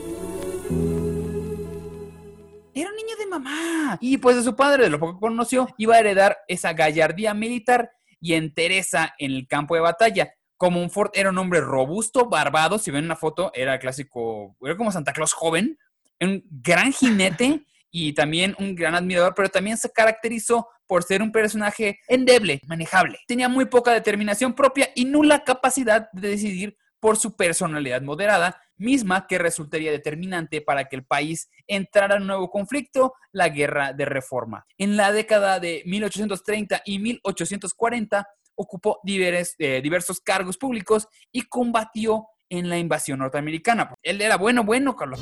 Era 2.76 2.90
un 2.90 2.96
niño 2.96 3.16
de 3.18 3.26
mamá. 3.26 3.98
Y 4.00 4.18
pues 4.18 4.36
de 4.36 4.42
su 4.42 4.56
padre, 4.56 4.84
de 4.84 4.90
lo 4.90 4.98
poco 4.98 5.14
que 5.14 5.20
conoció, 5.20 5.68
iba 5.76 5.96
a 5.96 6.00
heredar 6.00 6.38
esa 6.48 6.72
gallardía 6.72 7.34
militar 7.34 7.92
y 8.20 8.34
entereza 8.34 9.14
en 9.18 9.32
el 9.32 9.46
campo 9.46 9.74
de 9.74 9.80
batalla. 9.80 10.32
Como 10.56 10.80
un 10.80 10.90
Ford 10.90 11.10
era 11.14 11.30
un 11.30 11.38
hombre 11.38 11.60
robusto, 11.60 12.28
barbado, 12.28 12.78
si 12.78 12.90
ven 12.90 13.04
una 13.04 13.16
foto, 13.16 13.50
era 13.54 13.78
clásico, 13.78 14.56
era 14.62 14.76
como 14.76 14.92
Santa 14.92 15.12
Claus 15.12 15.32
joven, 15.32 15.78
un 16.20 16.42
gran 16.50 16.92
jinete 16.92 17.66
y 17.96 18.12
también 18.12 18.56
un 18.58 18.74
gran 18.74 18.96
admirador, 18.96 19.34
pero 19.36 19.48
también 19.48 19.76
se 19.76 19.88
caracterizó 19.92 20.66
por 20.84 21.04
ser 21.04 21.22
un 21.22 21.30
personaje 21.30 22.00
endeble, 22.08 22.60
manejable. 22.66 23.20
Tenía 23.28 23.48
muy 23.48 23.66
poca 23.66 23.92
determinación 23.92 24.52
propia 24.54 24.90
y 24.96 25.04
nula 25.04 25.44
capacidad 25.44 26.10
de 26.12 26.28
decidir 26.30 26.76
por 26.98 27.16
su 27.16 27.36
personalidad 27.36 28.02
moderada, 28.02 28.60
misma 28.76 29.28
que 29.28 29.38
resultaría 29.38 29.92
determinante 29.92 30.60
para 30.60 30.86
que 30.86 30.96
el 30.96 31.04
país 31.04 31.48
entrara 31.68 32.16
en 32.16 32.22
un 32.22 32.26
nuevo 32.28 32.50
conflicto, 32.50 33.14
la 33.30 33.48
guerra 33.48 33.92
de 33.92 34.06
reforma. 34.06 34.66
En 34.76 34.96
la 34.96 35.12
década 35.12 35.60
de 35.60 35.84
1830 35.86 36.82
y 36.84 36.98
1840 36.98 38.26
ocupó 38.56 38.98
diveres- 39.04 39.54
eh, 39.58 39.80
diversos 39.80 40.20
cargos 40.20 40.58
públicos 40.58 41.06
y 41.30 41.42
combatió 41.42 42.26
en 42.48 42.68
la 42.68 42.76
invasión 42.76 43.20
norteamericana. 43.20 43.94
Él 44.02 44.20
era 44.20 44.36
bueno, 44.36 44.64
bueno 44.64 44.96
con 44.96 45.10
los 45.10 45.20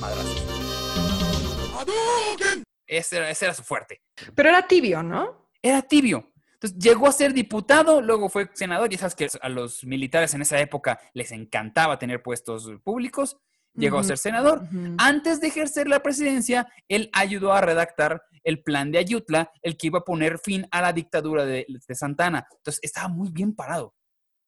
Ese 2.87 3.17
era, 3.17 3.31
ese 3.31 3.47
era 3.47 3.55
su 3.55 3.63
fuerte. 3.63 4.03
Pero 4.35 4.49
era 4.49 4.67
tibio, 4.67 5.03
¿no? 5.03 5.49
Era 5.63 5.83
tibio. 5.83 6.33
Entonces 6.55 6.79
llegó 6.79 7.09
a 7.09 7.13
ser 7.13 7.33
diputado, 7.33 8.01
luego 8.01 8.29
fue 8.29 8.49
senador. 8.55 8.89
Ya 8.89 8.99
sabes 8.99 9.15
que 9.15 9.29
a 9.41 9.49
los 9.49 9.85
militares 9.85 10.33
en 10.35 10.43
esa 10.43 10.61
época 10.61 11.01
les 11.13 11.33
encantaba 11.33 11.99
tener 11.99 12.23
puestos 12.23 12.71
públicos. 12.85 13.37
Llegó 13.75 13.99
a 13.99 14.05
ser 14.05 14.19
senador. 14.19 14.69
Antes 14.99 15.41
de 15.41 15.49
ejercer 15.49 15.89
la 15.89 16.03
presidencia, 16.03 16.69
él 16.89 17.09
ayudó 17.15 17.53
a 17.53 17.63
redactar 17.63 18.23
el 18.45 18.63
plan 18.63 18.93
de 18.93 18.99
Ayutla, 18.99 19.51
el 19.63 19.77
que 19.77 19.87
iba 19.87 20.01
a 20.01 20.05
poner 20.05 20.39
fin 20.39 20.67
a 20.71 20.83
la 20.83 20.93
dictadura 20.93 21.47
de, 21.47 21.67
de 21.67 21.95
Santana. 21.95 22.47
Entonces 22.59 22.81
estaba 22.83 23.09
muy 23.09 23.31
bien 23.31 23.55
parado. 23.55 23.95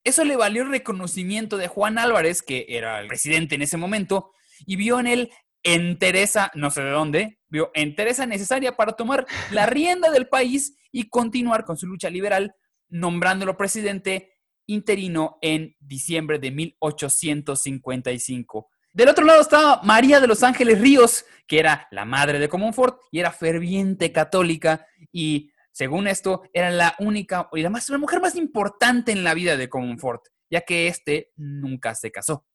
Eso 0.04 0.24
le 0.24 0.36
valió 0.36 0.62
el 0.62 0.70
reconocimiento 0.70 1.56
de 1.56 1.68
Juan 1.68 1.98
Álvarez, 1.98 2.42
que 2.42 2.66
era 2.68 3.00
el 3.00 3.08
presidente 3.08 3.54
en 3.54 3.62
ese 3.62 3.78
momento, 3.78 4.32
y 4.66 4.76
vio 4.76 5.00
en 5.00 5.06
él 5.06 5.32
entereza, 5.64 6.52
no 6.54 6.70
sé 6.70 6.82
de 6.82 6.90
dónde, 6.90 7.40
vio 7.48 7.72
entereza 7.74 8.26
necesaria 8.26 8.76
para 8.76 8.92
tomar 8.92 9.26
la 9.50 9.66
rienda 9.66 10.10
del 10.10 10.28
país 10.28 10.76
y 10.92 11.08
continuar 11.08 11.64
con 11.64 11.76
su 11.76 11.86
lucha 11.86 12.10
liberal, 12.10 12.54
nombrándolo 12.88 13.56
presidente 13.56 14.38
interino 14.66 15.38
en 15.40 15.74
diciembre 15.80 16.38
de 16.38 16.52
1855. 16.52 18.70
Del 18.92 19.08
otro 19.08 19.24
lado 19.24 19.40
estaba 19.40 19.80
María 19.82 20.20
de 20.20 20.28
los 20.28 20.44
Ángeles 20.44 20.80
Ríos, 20.80 21.24
que 21.48 21.58
era 21.58 21.88
la 21.90 22.04
madre 22.04 22.38
de 22.38 22.48
Comonfort 22.48 23.00
y 23.10 23.18
era 23.18 23.32
ferviente 23.32 24.12
católica 24.12 24.86
y 25.10 25.50
según 25.72 26.06
esto 26.06 26.42
era 26.52 26.70
la 26.70 26.94
única 27.00 27.48
y 27.52 27.62
la, 27.62 27.70
más, 27.70 27.88
la 27.88 27.98
mujer 27.98 28.20
más 28.20 28.36
importante 28.36 29.10
en 29.10 29.24
la 29.24 29.34
vida 29.34 29.56
de 29.56 29.68
Comonfort, 29.68 30.26
ya 30.48 30.60
que 30.60 30.86
este 30.86 31.32
nunca 31.36 31.96
se 31.96 32.12
casó. 32.12 32.46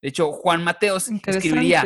De 0.00 0.10
hecho, 0.10 0.30
Juan 0.30 0.62
Mateos 0.62 1.08
escribiría. 1.08 1.82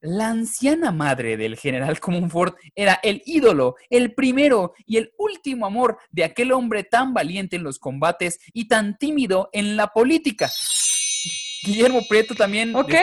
La 0.00 0.28
anciana 0.28 0.92
madre 0.92 1.36
del 1.36 1.56
general 1.56 1.98
Comonfort 2.00 2.56
era 2.74 3.00
el 3.02 3.22
ídolo, 3.26 3.76
el 3.90 4.14
primero 4.14 4.74
y 4.86 4.98
el 4.98 5.12
último 5.18 5.66
amor 5.66 5.98
de 6.10 6.24
aquel 6.24 6.52
hombre 6.52 6.84
tan 6.84 7.12
valiente 7.14 7.56
en 7.56 7.62
los 7.62 7.78
combates 7.78 8.38
y 8.52 8.68
tan 8.68 8.98
tímido 8.98 9.48
en 9.52 9.76
la 9.76 9.88
política. 9.88 10.50
Guillermo 11.64 12.02
Prieto 12.08 12.34
también. 12.34 12.74
Ok, 12.76 12.94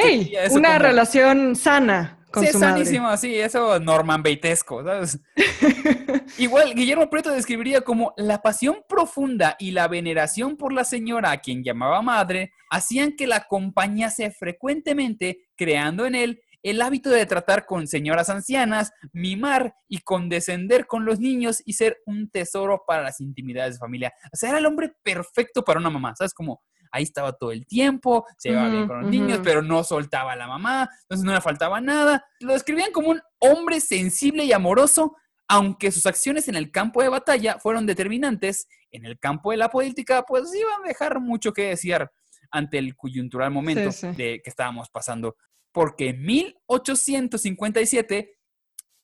una 0.51 0.69
como- 0.75 0.79
relación 0.79 1.55
sana 1.55 2.19
con 2.31 2.43
sí, 2.43 2.51
su 2.51 2.57
es 2.57 2.61
madre. 2.61 2.83
sanísimo, 2.85 3.17
sí, 3.17 3.35
eso 3.35 3.79
Norman 3.79 4.23
Beitesco, 4.23 4.83
¿sabes? 4.83 5.19
Igual, 6.39 6.73
Guillermo 6.73 7.09
Prieto 7.09 7.29
describiría 7.31 7.81
como 7.81 8.13
la 8.17 8.41
pasión 8.41 8.77
profunda 8.87 9.55
y 9.59 9.71
la 9.71 9.87
veneración 9.87 10.57
por 10.57 10.73
la 10.73 10.83
señora 10.83 11.31
a 11.31 11.37
quien 11.41 11.63
llamaba 11.63 12.01
madre 12.01 12.51
hacían 12.71 13.15
que 13.15 13.27
la 13.27 13.35
acompañase 13.37 14.31
frecuentemente, 14.31 15.41
creando 15.55 16.05
en 16.07 16.15
él 16.15 16.41
el 16.63 16.81
hábito 16.81 17.09
de 17.09 17.25
tratar 17.25 17.65
con 17.65 17.87
señoras 17.87 18.29
ancianas, 18.29 18.91
mimar 19.11 19.75
y 19.87 19.99
condescender 19.99 20.87
con 20.87 21.05
los 21.05 21.19
niños 21.19 21.61
y 21.65 21.73
ser 21.73 21.97
un 22.05 22.29
tesoro 22.29 22.83
para 22.87 23.03
las 23.03 23.19
intimidades 23.19 23.75
de 23.75 23.79
familia. 23.79 24.13
O 24.31 24.37
sea, 24.37 24.49
era 24.49 24.57
el 24.59 24.65
hombre 24.65 24.93
perfecto 25.03 25.63
para 25.63 25.79
una 25.79 25.89
mamá, 25.89 26.15
¿sabes? 26.15 26.33
Como 26.33 26.61
ahí 26.91 27.03
estaba 27.03 27.33
todo 27.33 27.51
el 27.51 27.65
tiempo, 27.65 28.25
se 28.37 28.49
llevaba 28.49 28.69
bien 28.69 28.87
con 28.87 29.01
los 29.01 29.09
niños, 29.09 29.41
pero 29.43 29.61
no 29.61 29.83
soltaba 29.83 30.33
a 30.33 30.35
la 30.35 30.47
mamá, 30.47 30.87
entonces 31.01 31.25
no 31.25 31.33
le 31.33 31.41
faltaba 31.41 31.81
nada. 31.81 32.23
Lo 32.39 32.53
describían 32.53 32.91
como 32.91 33.09
un 33.09 33.21
hombre 33.39 33.81
sensible 33.81 34.45
y 34.45 34.53
amoroso, 34.53 35.15
aunque 35.47 35.91
sus 35.91 36.05
acciones 36.05 36.47
en 36.47 36.55
el 36.55 36.71
campo 36.71 37.01
de 37.01 37.09
batalla 37.09 37.57
fueron 37.59 37.85
determinantes, 37.85 38.67
en 38.91 39.05
el 39.05 39.19
campo 39.19 39.51
de 39.51 39.57
la 39.57 39.69
política, 39.69 40.23
pues 40.23 40.53
iban 40.55 40.85
a 40.85 40.87
dejar 40.87 41.19
mucho 41.19 41.51
que 41.51 41.69
desear 41.69 42.11
ante 42.51 42.77
el 42.77 42.95
coyuntural 42.95 43.49
momento 43.51 43.91
Sí, 43.91 44.07
sí. 44.11 44.15
de 44.15 44.41
que 44.43 44.49
estábamos 44.49 44.89
pasando. 44.89 45.35
Porque 45.73 46.09
en 46.09 46.23
1857, 46.23 48.39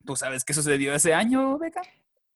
¿tú 0.05 0.15
sabes 0.15 0.45
qué 0.45 0.53
sucedió 0.53 0.93
ese 0.93 1.13
año, 1.13 1.57
Beca? 1.57 1.81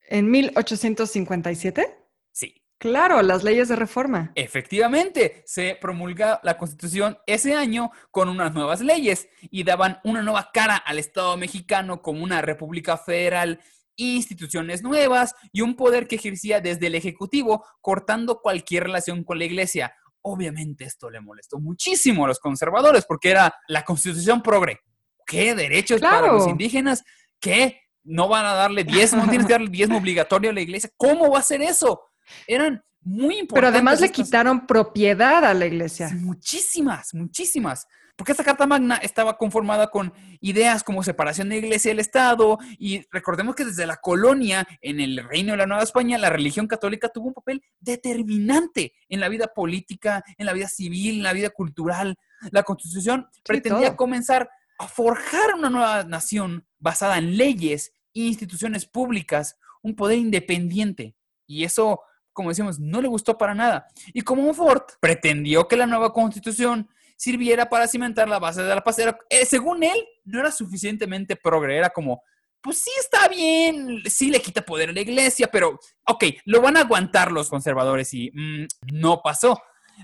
¿En 0.10 0.30
1857? 0.30 1.98
Sí, 2.32 2.64
Claro, 2.84 3.22
las 3.22 3.46
leyes 3.46 3.70
de 3.70 3.78
reforma. 3.78 4.34
Efectivamente, 4.36 5.42
se 5.46 5.78
promulga 5.80 6.42
la 6.44 6.58
Constitución 6.58 7.18
ese 7.28 7.56
año 7.56 7.92
con 8.12 8.28
unas 8.28 8.54
nuevas 8.54 8.82
leyes 8.82 9.30
y 9.40 9.64
daban 9.64 10.02
una 10.04 10.22
nueva 10.22 10.50
cara 10.54 10.76
al 10.76 11.00
Estado 11.00 11.38
mexicano 11.38 12.02
como 12.02 12.26
una 12.26 12.42
república 12.42 12.98
federal, 12.98 13.62
instituciones 13.96 14.84
nuevas 14.84 15.34
y 15.54 15.62
un 15.62 15.78
poder 15.78 16.10
que 16.10 16.18
ejercía 16.18 16.60
desde 16.60 16.88
el 16.88 16.96
Ejecutivo, 16.96 17.66
cortando 17.80 18.42
cualquier 18.42 18.84
relación 18.84 19.24
con 19.24 19.40
la 19.40 19.46
Iglesia. 19.46 19.96
Obviamente 20.24 20.86
esto 20.86 21.10
le 21.10 21.22
molestó 21.22 21.60
muchísimo 21.60 22.26
a 22.26 22.30
los 22.30 22.40
conservadores 22.40 23.06
porque 23.06 23.30
era 23.30 23.54
la 23.68 23.84
Constitución 23.84 24.42
progre. 24.42 24.80
¿Qué 25.26 25.54
derechos 25.56 26.02
para 26.02 26.28
los 26.34 26.48
indígenas? 26.48 27.04
¿Qué? 27.40 27.82
¿No 28.04 28.28
van 28.28 28.46
a 28.46 28.54
darle 28.54 28.84
diezmo? 28.84 29.24
¿No 29.24 29.30
tienes 29.30 29.48
que 29.48 29.54
darle 29.54 29.70
diezmo 29.70 29.98
obligatorio 29.98 30.50
a 30.50 30.54
la 30.54 30.62
iglesia? 30.62 30.90
¿Cómo 30.98 31.30
va 31.32 31.40
a 31.40 31.44
ser 31.44 31.62
eso? 31.62 32.02
Eran 32.48 32.84
muy 33.02 33.40
importantes. 33.40 33.54
Pero 33.54 33.68
además 33.68 34.00
le 34.00 34.08
estas- 34.08 34.26
quitaron 34.26 34.66
propiedad 34.66 35.44
a 35.46 35.54
la 35.54 35.66
iglesia. 35.66 36.10
Muchísimas, 36.14 37.14
muchísimas. 37.14 37.86
Porque 38.16 38.32
esta 38.32 38.44
Carta 38.44 38.68
Magna 38.68 38.98
estaba 38.98 39.38
conformada 39.38 39.90
con 39.90 40.14
ideas 40.40 40.84
como 40.84 41.04
separación 41.04 41.50
de 41.50 41.58
iglesia 41.58 41.90
y 41.90 41.94
del 41.94 42.00
Estado. 42.00 42.60
Y 42.78 43.08
recordemos 43.12 43.56
que 43.56 43.66
desde 43.66 43.88
la 43.88 43.98
colonia, 43.98 44.68
en 44.82 45.00
el 45.00 45.24
reino 45.28 45.54
de 45.54 45.58
la 45.58 45.66
Nueva 45.66 45.84
España, 45.84 46.18
la 46.20 46.30
religión 46.30 46.68
católica 46.68 47.10
tuvo 47.10 47.30
un 47.30 47.34
papel 47.34 47.64
determinante 47.80 48.94
en 49.10 49.20
la 49.20 49.30
vida 49.30 49.48
política, 49.48 50.24
en 50.38 50.46
la 50.46 50.54
vida 50.54 50.68
civil, 50.68 51.18
en 51.18 51.24
la 51.24 51.34
vida 51.34 51.50
cultural. 51.50 52.16
La 52.52 52.64
Constitución 52.64 53.28
pretendía 53.44 53.88
todo. 53.88 53.98
comenzar 53.98 54.50
a 54.78 54.88
forjar 54.88 55.56
una 55.56 55.70
nueva 55.70 56.04
nación 56.04 56.68
basada 56.78 57.18
en 57.18 57.36
leyes, 57.38 57.94
instituciones 58.14 58.86
públicas, 58.86 59.58
un 59.82 59.96
poder 59.96 60.20
independiente. 60.20 61.16
Y 61.48 61.64
eso, 61.64 62.02
como 62.32 62.50
decimos, 62.50 62.80
no 62.80 63.02
le 63.02 63.08
gustó 63.08 63.38
para 63.38 63.56
nada. 63.56 63.88
Y 64.14 64.22
como 64.22 64.54
Ford 64.54 64.84
pretendió 65.00 65.68
que 65.68 65.78
la 65.78 65.88
nueva 65.88 66.14
constitución 66.14 66.90
sirviera 67.24 67.70
para 67.70 67.88
cimentar 67.88 68.28
la 68.28 68.38
base 68.40 68.62
de 68.62 68.76
la 68.76 68.84
paz, 68.84 69.00
era- 69.00 69.18
eh, 69.30 69.46
según 69.46 69.84
él, 69.84 69.98
no 70.26 70.40
era 70.42 70.52
suficientemente 70.52 71.38
progre, 71.38 71.78
era 71.78 71.90
como, 71.90 72.22
pues 72.62 72.82
sí 72.82 72.92
está 73.00 73.28
bien, 73.30 74.02
sí 74.06 74.30
le 74.30 74.42
quita 74.42 74.62
poder 74.62 74.90
a 74.90 74.94
la 74.94 75.02
iglesia, 75.02 75.48
pero, 75.52 75.80
ok, 76.08 76.24
lo 76.46 76.62
van 76.62 76.76
a 76.78 76.82
aguantar 76.82 77.32
los 77.32 77.50
conservadores 77.50 78.14
y 78.14 78.30
mm, 78.34 78.66
no 78.94 79.22
pasó. 79.24 79.62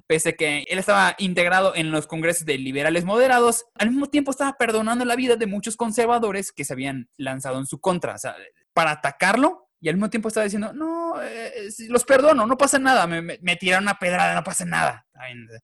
Pese 0.08 0.30
a 0.30 0.34
que 0.34 0.64
él 0.70 0.78
estaba 0.80 1.16
integrado 1.18 1.76
en 1.76 1.92
los 1.92 2.06
congresos 2.06 2.46
de 2.46 2.58
liberales 2.58 3.06
moderados, 3.06 3.66
al 3.76 3.90
mismo 3.90 4.06
tiempo 4.06 4.32
estaba 4.32 4.54
perdonando 4.54 5.04
la 5.04 5.16
vida 5.16 5.36
de 5.36 5.48
muchos 5.48 5.76
conservadores 5.76 6.52
que 6.52 6.64
se 6.64 6.74
habían 6.74 7.10
lanzado 7.18 7.58
en 7.60 7.66
su 7.66 7.80
contra. 7.82 8.14
O 8.16 8.18
sea, 8.18 8.36
para 8.74 8.92
atacarlo, 8.92 9.69
y 9.82 9.90
al 9.90 9.96
mismo 9.96 10.10
tiempo 10.10 10.28
estaba 10.28 10.44
diciendo, 10.44 10.74
no, 10.74 11.22
eh, 11.22 11.72
sí, 11.72 11.88
los 11.88 12.04
perdono, 12.04 12.46
no 12.46 12.58
pasa 12.58 12.80
nada, 12.80 13.08
me, 13.08 13.22
me, 13.22 13.40
me 13.42 13.56
tiraron 13.56 13.84
una 13.86 13.98
pedrada, 13.98 14.36
no 14.36 14.44
pasa 14.44 14.66
nada. 14.66 15.06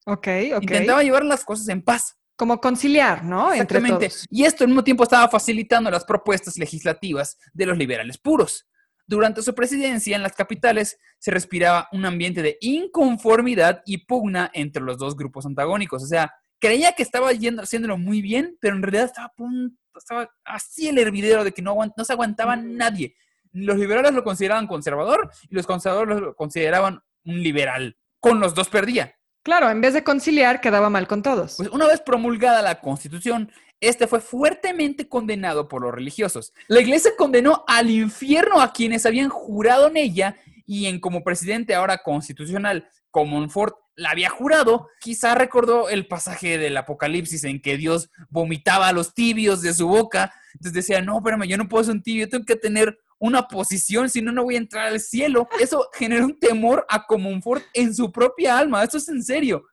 Ok, 0.05 0.27
ok. 0.55 0.61
Intentaba 0.63 1.03
llevar 1.03 1.25
las 1.25 1.43
cosas 1.43 1.67
en 1.69 1.81
paz. 1.81 2.15
Como 2.37 2.59
conciliar, 2.59 3.23
¿no? 3.23 3.53
Entre 3.53 3.77
Exactamente. 3.77 4.09
todos. 4.09 4.25
Y 4.29 4.43
esto 4.43 4.65
al 4.65 4.67
mismo 4.69 4.83
tiempo 4.83 5.03
estaba 5.03 5.29
facilitando 5.29 5.89
las 5.89 6.03
propuestas 6.03 6.57
legislativas 6.57 7.37
de 7.53 7.65
los 7.65 7.77
liberales 7.77 8.17
puros. 8.17 8.67
Durante 9.07 9.41
su 9.41 9.55
presidencia 9.55 10.15
en 10.17 10.21
las 10.23 10.33
capitales 10.33 10.97
se 11.17 11.31
respiraba 11.31 11.87
un 11.93 12.05
ambiente 12.05 12.41
de 12.41 12.57
inconformidad 12.59 13.81
y 13.85 13.99
pugna 14.05 14.51
entre 14.53 14.81
los 14.83 14.97
dos 14.97 15.15
grupos 15.15 15.45
antagónicos. 15.45 16.03
O 16.03 16.07
sea, 16.07 16.33
creía 16.59 16.91
que 16.91 17.03
estaba 17.03 17.31
yendo, 17.31 17.61
haciéndolo 17.61 17.97
muy 17.97 18.21
bien, 18.21 18.57
pero 18.59 18.75
en 18.75 18.81
realidad 18.81 19.05
estaba, 19.05 19.31
punto- 19.35 19.77
estaba 19.97 20.29
así 20.43 20.89
el 20.89 20.97
hervidero 20.97 21.43
de 21.45 21.53
que 21.53 21.61
no, 21.61 21.73
aguant- 21.73 21.93
no 21.95 22.03
se 22.03 22.11
aguantaba 22.13 22.55
nadie. 22.57 23.15
Los 23.55 23.77
liberales 23.77 24.13
lo 24.13 24.23
consideraban 24.23 24.67
conservador 24.67 25.31
y 25.49 25.55
los 25.55 25.65
conservadores 25.65 26.19
lo 26.19 26.35
consideraban 26.35 27.01
un 27.23 27.41
liberal. 27.41 27.97
Con 28.19 28.41
los 28.41 28.53
dos 28.53 28.67
perdía. 28.67 29.15
Claro, 29.43 29.69
en 29.69 29.79
vez 29.79 29.93
de 29.93 30.03
conciliar, 30.03 30.59
quedaba 30.59 30.89
mal 30.89 31.07
con 31.07 31.23
todos. 31.23 31.55
Pues 31.55 31.69
una 31.69 31.87
vez 31.87 32.01
promulgada 32.01 32.61
la 32.61 32.81
Constitución, 32.81 33.51
este 33.79 34.07
fue 34.07 34.19
fuertemente 34.19 35.07
condenado 35.07 35.69
por 35.69 35.83
los 35.83 35.93
religiosos. 35.93 36.53
La 36.67 36.81
iglesia 36.81 37.11
condenó 37.17 37.63
al 37.67 37.89
infierno 37.89 38.59
a 38.59 38.73
quienes 38.73 39.05
habían 39.05 39.29
jurado 39.29 39.87
en 39.87 39.97
ella 39.97 40.35
y 40.65 40.87
en 40.87 40.99
como 40.99 41.23
presidente 41.23 41.75
ahora 41.75 41.99
constitucional, 41.99 42.89
como 43.09 43.39
Monfort 43.39 43.77
la 43.95 44.09
había 44.09 44.29
jurado, 44.29 44.89
quizá 44.99 45.35
recordó 45.35 45.87
el 45.87 46.07
pasaje 46.07 46.57
del 46.57 46.75
Apocalipsis 46.75 47.45
en 47.45 47.61
que 47.61 47.77
Dios 47.77 48.09
vomitaba 48.29 48.89
a 48.89 48.93
los 48.93 49.13
tibios 49.13 49.61
de 49.61 49.73
su 49.73 49.87
boca. 49.87 50.33
Entonces 50.53 50.73
decía, 50.73 51.01
no, 51.01 51.19
espérame, 51.19 51.47
yo 51.47 51.57
no 51.57 51.69
puedo 51.69 51.83
ser 51.85 51.93
un 51.93 52.03
tibio, 52.03 52.27
tengo 52.27 52.43
que 52.43 52.57
tener 52.57 52.97
una 53.25 53.47
posición, 53.47 54.09
si 54.09 54.21
no, 54.21 54.31
no 54.31 54.43
voy 54.43 54.55
a 54.55 54.59
entrar 54.59 54.87
al 54.87 54.99
cielo. 54.99 55.47
Eso 55.59 55.89
generó 55.93 56.25
un 56.25 56.39
temor 56.39 56.85
a 56.89 57.05
Comonfort 57.05 57.63
en 57.73 57.93
su 57.93 58.11
propia 58.11 58.57
alma. 58.57 58.83
Esto 58.83 58.97
es 58.97 59.09
en 59.09 59.23
serio. 59.23 59.63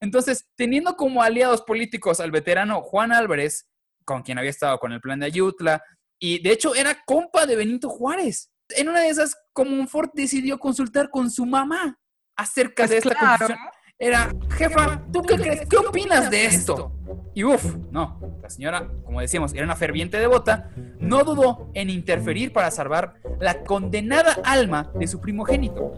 Entonces, 0.00 0.46
teniendo 0.56 0.96
como 0.96 1.22
aliados 1.22 1.62
políticos 1.62 2.20
al 2.20 2.30
veterano 2.30 2.82
Juan 2.82 3.12
Álvarez, 3.12 3.68
con 4.04 4.22
quien 4.22 4.38
había 4.38 4.50
estado 4.50 4.78
con 4.78 4.92
el 4.92 5.00
plan 5.00 5.20
de 5.20 5.26
Ayutla, 5.26 5.82
y 6.18 6.42
de 6.42 6.52
hecho 6.52 6.74
era 6.74 7.02
compa 7.06 7.46
de 7.46 7.56
Benito 7.56 7.88
Juárez. 7.88 8.50
En 8.70 8.88
una 8.88 9.00
de 9.00 9.08
esas, 9.08 9.36
Comonfort 9.52 10.12
decidió 10.14 10.58
consultar 10.58 11.10
con 11.10 11.30
su 11.30 11.46
mamá 11.46 11.98
acerca 12.36 12.82
Pues 12.82 12.90
de 12.90 12.96
esta 12.98 13.10
claro. 13.10 13.38
constitución. 13.38 13.58
Era, 13.98 14.30
jefa, 14.50 15.02
¿tú 15.10 15.22
qué 15.22 15.36
crees? 15.36 15.66
¿Qué 15.68 15.76
opinas 15.78 16.30
de 16.30 16.44
esto? 16.44 16.92
Y 17.34 17.44
uff, 17.44 17.76
no, 17.90 18.38
la 18.42 18.50
señora, 18.50 18.90
como 19.04 19.22
decíamos, 19.22 19.54
era 19.54 19.64
una 19.64 19.76
ferviente 19.76 20.18
devota, 20.18 20.70
no 20.98 21.24
dudó 21.24 21.70
en 21.72 21.88
interferir 21.88 22.52
para 22.52 22.70
salvar 22.70 23.14
la 23.40 23.64
condenada 23.64 24.36
alma 24.44 24.92
de 24.94 25.06
su 25.06 25.20
primogénito. 25.20 25.94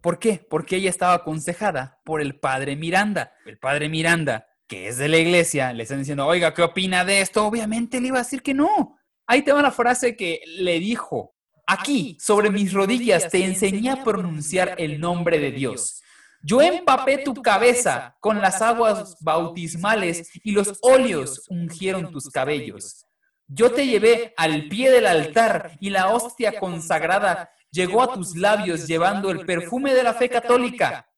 ¿Por 0.00 0.20
qué? 0.20 0.46
Porque 0.48 0.76
ella 0.76 0.90
estaba 0.90 1.14
aconsejada 1.14 2.00
por 2.04 2.20
el 2.20 2.38
padre 2.38 2.76
Miranda. 2.76 3.32
El 3.44 3.58
padre 3.58 3.88
Miranda, 3.88 4.46
que 4.68 4.86
es 4.86 4.98
de 4.98 5.08
la 5.08 5.18
iglesia, 5.18 5.72
le 5.72 5.82
están 5.82 5.98
diciendo, 5.98 6.26
oiga, 6.26 6.54
¿qué 6.54 6.62
opina 6.62 7.04
de 7.04 7.22
esto? 7.22 7.44
Obviamente 7.44 8.00
le 8.00 8.08
iba 8.08 8.18
a 8.18 8.22
decir 8.22 8.42
que 8.42 8.54
no. 8.54 8.98
Ahí 9.26 9.42
te 9.42 9.52
va 9.52 9.62
la 9.62 9.72
frase 9.72 10.14
que 10.14 10.42
le 10.58 10.78
dijo. 10.78 11.34
Aquí, 11.66 12.18
sobre 12.20 12.50
mis 12.50 12.72
rodillas, 12.72 13.30
te 13.30 13.44
enseñé 13.44 13.90
a 13.90 14.04
pronunciar 14.04 14.74
el 14.78 15.00
nombre 15.00 15.38
de 15.38 15.50
Dios. 15.50 16.02
Yo 16.46 16.60
empapé 16.60 17.18
tu 17.18 17.32
cabeza 17.40 18.14
con 18.20 18.40
las 18.42 18.60
aguas 18.60 19.16
bautismales 19.20 20.30
y 20.44 20.52
los 20.52 20.78
óleos 20.82 21.46
ungieron 21.48 22.10
tus 22.12 22.28
cabellos. 22.28 23.06
Yo 23.46 23.72
te 23.72 23.86
llevé 23.86 24.34
al 24.36 24.68
pie 24.68 24.90
del 24.90 25.06
altar 25.06 25.72
y 25.80 25.88
la 25.90 26.08
hostia 26.10 26.58
consagrada 26.60 27.50
llegó 27.70 28.02
a 28.02 28.12
tus 28.12 28.36
labios 28.36 28.86
llevando 28.86 29.30
el 29.30 29.46
perfume 29.46 29.94
de 29.94 30.02
la 30.02 30.12
fe 30.14 30.28
católica. 30.28 31.08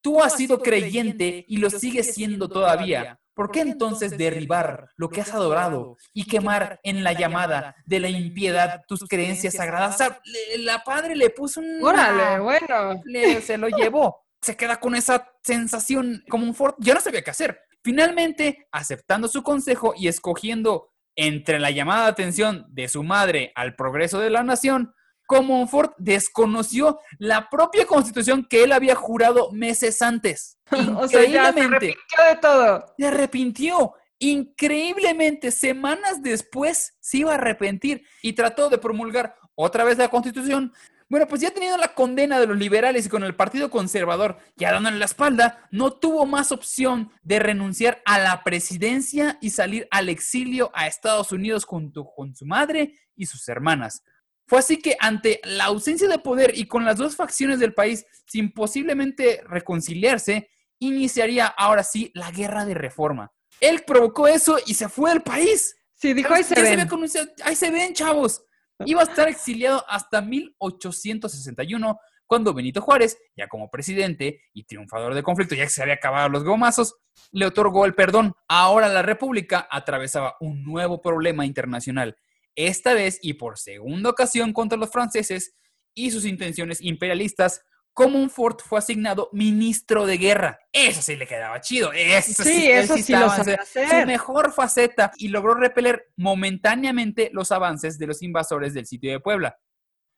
Tú 0.00 0.22
has 0.22 0.36
sido 0.36 0.60
creyente 0.60 1.44
y 1.48 1.56
lo 1.58 1.68
sigues 1.70 2.14
siendo 2.14 2.48
todavía. 2.48 3.18
¿Por 3.34 3.50
qué 3.50 3.60
entonces 3.60 4.16
derribar 4.18 4.90
lo 4.96 5.08
que 5.08 5.22
has 5.22 5.32
adorado 5.32 5.96
y 6.12 6.24
quemar 6.26 6.78
en 6.82 7.02
la 7.02 7.14
llamada 7.14 7.74
de 7.86 7.98
la 8.00 8.08
impiedad 8.10 8.82
tus 8.86 9.00
creencias 9.08 9.54
sagradas? 9.54 9.94
O 9.94 9.98
sea, 9.98 10.20
le- 10.24 10.58
la 10.58 10.84
padre 10.84 11.16
le 11.16 11.30
puso 11.30 11.60
un... 11.60 11.82
Órale, 11.82 12.40
bueno. 12.40 13.00
le- 13.04 13.40
se 13.40 13.56
lo 13.56 13.68
llevó. 13.68 14.21
Se 14.42 14.56
queda 14.56 14.80
con 14.80 14.94
esa 14.94 15.30
sensación 15.42 16.24
como 16.28 16.44
un 16.44 16.54
Ford. 16.54 16.74
Ya 16.78 16.94
no 16.94 17.00
sabía 17.00 17.22
qué 17.22 17.30
hacer. 17.30 17.60
Finalmente, 17.82 18.66
aceptando 18.70 19.28
su 19.28 19.42
consejo 19.42 19.94
y 19.96 20.08
escogiendo 20.08 20.90
entre 21.16 21.58
la 21.60 21.70
llamada 21.70 22.04
de 22.04 22.10
atención 22.10 22.66
de 22.68 22.88
su 22.88 23.02
madre 23.02 23.52
al 23.54 23.74
progreso 23.74 24.18
de 24.18 24.30
la 24.30 24.42
nación, 24.42 24.94
Comonfort 25.26 25.94
desconoció 25.98 26.98
la 27.18 27.48
propia 27.48 27.86
constitución 27.86 28.46
que 28.48 28.64
él 28.64 28.72
había 28.72 28.94
jurado 28.94 29.50
meses 29.52 30.02
antes. 30.02 30.58
O 30.98 31.08
sea, 31.08 31.24
ya 31.24 31.52
se 31.52 31.60
Increíblemente, 31.60 31.76
arrepintió 31.76 32.24
de 32.28 32.36
todo. 32.36 32.94
se 32.98 33.06
arrepintió. 33.06 33.94
Increíblemente, 34.18 35.50
semanas 35.50 36.22
después 36.22 36.94
se 37.00 37.18
iba 37.18 37.32
a 37.32 37.34
arrepentir 37.34 38.06
y 38.22 38.34
trató 38.34 38.68
de 38.68 38.78
promulgar 38.78 39.34
otra 39.54 39.84
vez 39.84 39.98
la 39.98 40.08
constitución. 40.08 40.72
Bueno, 41.12 41.28
pues 41.28 41.42
ya 41.42 41.50
teniendo 41.50 41.76
la 41.76 41.92
condena 41.92 42.40
de 42.40 42.46
los 42.46 42.56
liberales 42.56 43.04
y 43.04 43.10
con 43.10 43.22
el 43.22 43.34
Partido 43.34 43.68
Conservador 43.68 44.38
ya 44.56 44.72
dándole 44.72 44.96
la 44.96 45.04
espalda, 45.04 45.68
no 45.70 45.92
tuvo 45.92 46.24
más 46.24 46.52
opción 46.52 47.10
de 47.22 47.38
renunciar 47.38 48.00
a 48.06 48.18
la 48.18 48.42
presidencia 48.42 49.36
y 49.42 49.50
salir 49.50 49.86
al 49.90 50.08
exilio 50.08 50.70
a 50.72 50.86
Estados 50.86 51.30
Unidos 51.30 51.66
junto 51.66 52.06
con 52.16 52.34
su 52.34 52.46
madre 52.46 52.94
y 53.14 53.26
sus 53.26 53.46
hermanas. 53.50 54.02
Fue 54.46 54.58
así 54.60 54.78
que 54.78 54.96
ante 55.00 55.42
la 55.44 55.64
ausencia 55.64 56.08
de 56.08 56.18
poder 56.18 56.56
y 56.56 56.64
con 56.66 56.86
las 56.86 56.96
dos 56.96 57.14
facciones 57.14 57.60
del 57.60 57.74
país 57.74 58.06
sin 58.26 58.50
posiblemente 58.50 59.42
reconciliarse, 59.46 60.48
iniciaría 60.78 61.44
ahora 61.46 61.84
sí 61.84 62.10
la 62.14 62.30
guerra 62.30 62.64
de 62.64 62.72
reforma. 62.72 63.30
Él 63.60 63.82
provocó 63.86 64.28
eso 64.28 64.56
y 64.64 64.72
se 64.72 64.88
fue 64.88 65.10
del 65.10 65.20
país. 65.22 65.76
Sí, 65.92 66.14
dijo, 66.14 66.32
ahí 66.32 66.42
se 66.42 66.54
ven. 66.54 66.88
conocido- 66.88 67.28
ahí 67.44 67.54
se 67.54 67.70
ven, 67.70 67.92
chavos. 67.92 68.46
Iba 68.84 69.00
a 69.00 69.04
estar 69.04 69.28
exiliado 69.28 69.84
hasta 69.88 70.20
1861, 70.20 71.98
cuando 72.26 72.54
Benito 72.54 72.80
Juárez, 72.80 73.18
ya 73.36 73.46
como 73.46 73.70
presidente 73.70 74.40
y 74.54 74.64
triunfador 74.64 75.14
del 75.14 75.22
conflicto, 75.22 75.54
ya 75.54 75.64
que 75.64 75.70
se 75.70 75.82
había 75.82 75.94
acabado 75.94 76.28
los 76.28 76.44
gomazos, 76.44 76.96
le 77.30 77.46
otorgó 77.46 77.84
el 77.84 77.94
perdón. 77.94 78.34
Ahora 78.48 78.88
la 78.88 79.02
República 79.02 79.68
atravesaba 79.70 80.36
un 80.40 80.64
nuevo 80.64 81.00
problema 81.02 81.44
internacional, 81.44 82.16
esta 82.54 82.94
vez 82.94 83.18
y 83.22 83.34
por 83.34 83.58
segunda 83.58 84.10
ocasión 84.10 84.52
contra 84.52 84.78
los 84.78 84.90
franceses 84.90 85.54
y 85.94 86.10
sus 86.10 86.24
intenciones 86.24 86.80
imperialistas. 86.80 87.62
Comonfort 87.94 88.62
fue 88.62 88.78
asignado 88.78 89.28
ministro 89.32 90.06
de 90.06 90.16
guerra. 90.18 90.58
Eso 90.72 91.02
sí 91.02 91.14
le 91.16 91.26
quedaba 91.26 91.60
chido. 91.60 91.92
Eso 91.92 92.42
sí, 92.42 92.70
eso 92.70 92.96
sí 92.96 93.12
lo 93.12 93.28
sabe 93.44 93.58
su- 94.00 94.06
mejor 94.06 94.52
faceta 94.52 95.12
y 95.16 95.28
logró 95.28 95.54
repeler 95.54 96.10
momentáneamente 96.16 97.30
los 97.32 97.52
avances 97.52 97.98
de 97.98 98.06
los 98.06 98.22
invasores 98.22 98.72
del 98.74 98.86
sitio 98.86 99.10
de 99.12 99.20
Puebla. 99.20 99.58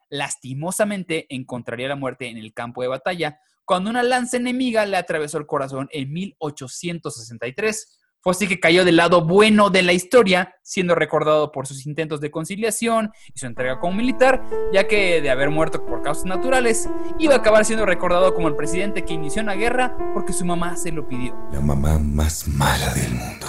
Lastimosamente 0.08 1.26
encontraría 1.34 1.88
la 1.88 1.96
muerte 1.96 2.28
en 2.28 2.36
el 2.38 2.52
campo 2.54 2.82
de 2.82 2.88
batalla 2.88 3.38
cuando 3.64 3.90
una 3.90 4.02
lanza 4.02 4.36
enemiga 4.36 4.86
le 4.86 4.96
atravesó 4.96 5.38
el 5.38 5.46
corazón 5.46 5.88
en 5.90 6.12
1863. 6.12 7.98
Fue 8.24 8.30
así 8.30 8.48
que 8.48 8.58
cayó 8.58 8.86
del 8.86 8.96
lado 8.96 9.26
bueno 9.26 9.68
de 9.68 9.82
la 9.82 9.92
historia, 9.92 10.56
siendo 10.62 10.94
recordado 10.94 11.52
por 11.52 11.66
sus 11.66 11.84
intentos 11.84 12.22
de 12.22 12.30
conciliación 12.30 13.12
y 13.34 13.38
su 13.38 13.44
entrega 13.44 13.78
como 13.80 13.98
militar, 13.98 14.42
ya 14.72 14.88
que 14.88 15.20
de 15.20 15.28
haber 15.28 15.50
muerto 15.50 15.84
por 15.84 16.00
causas 16.00 16.24
naturales, 16.24 16.88
iba 17.18 17.34
a 17.34 17.36
acabar 17.36 17.66
siendo 17.66 17.84
recordado 17.84 18.32
como 18.32 18.48
el 18.48 18.56
presidente 18.56 19.04
que 19.04 19.12
inició 19.12 19.42
una 19.42 19.52
guerra 19.52 19.94
porque 20.14 20.32
su 20.32 20.46
mamá 20.46 20.74
se 20.78 20.90
lo 20.90 21.06
pidió. 21.06 21.36
La 21.52 21.60
mamá 21.60 21.98
más 21.98 22.48
mala 22.48 22.94
del 22.94 23.10
mundo. 23.10 23.46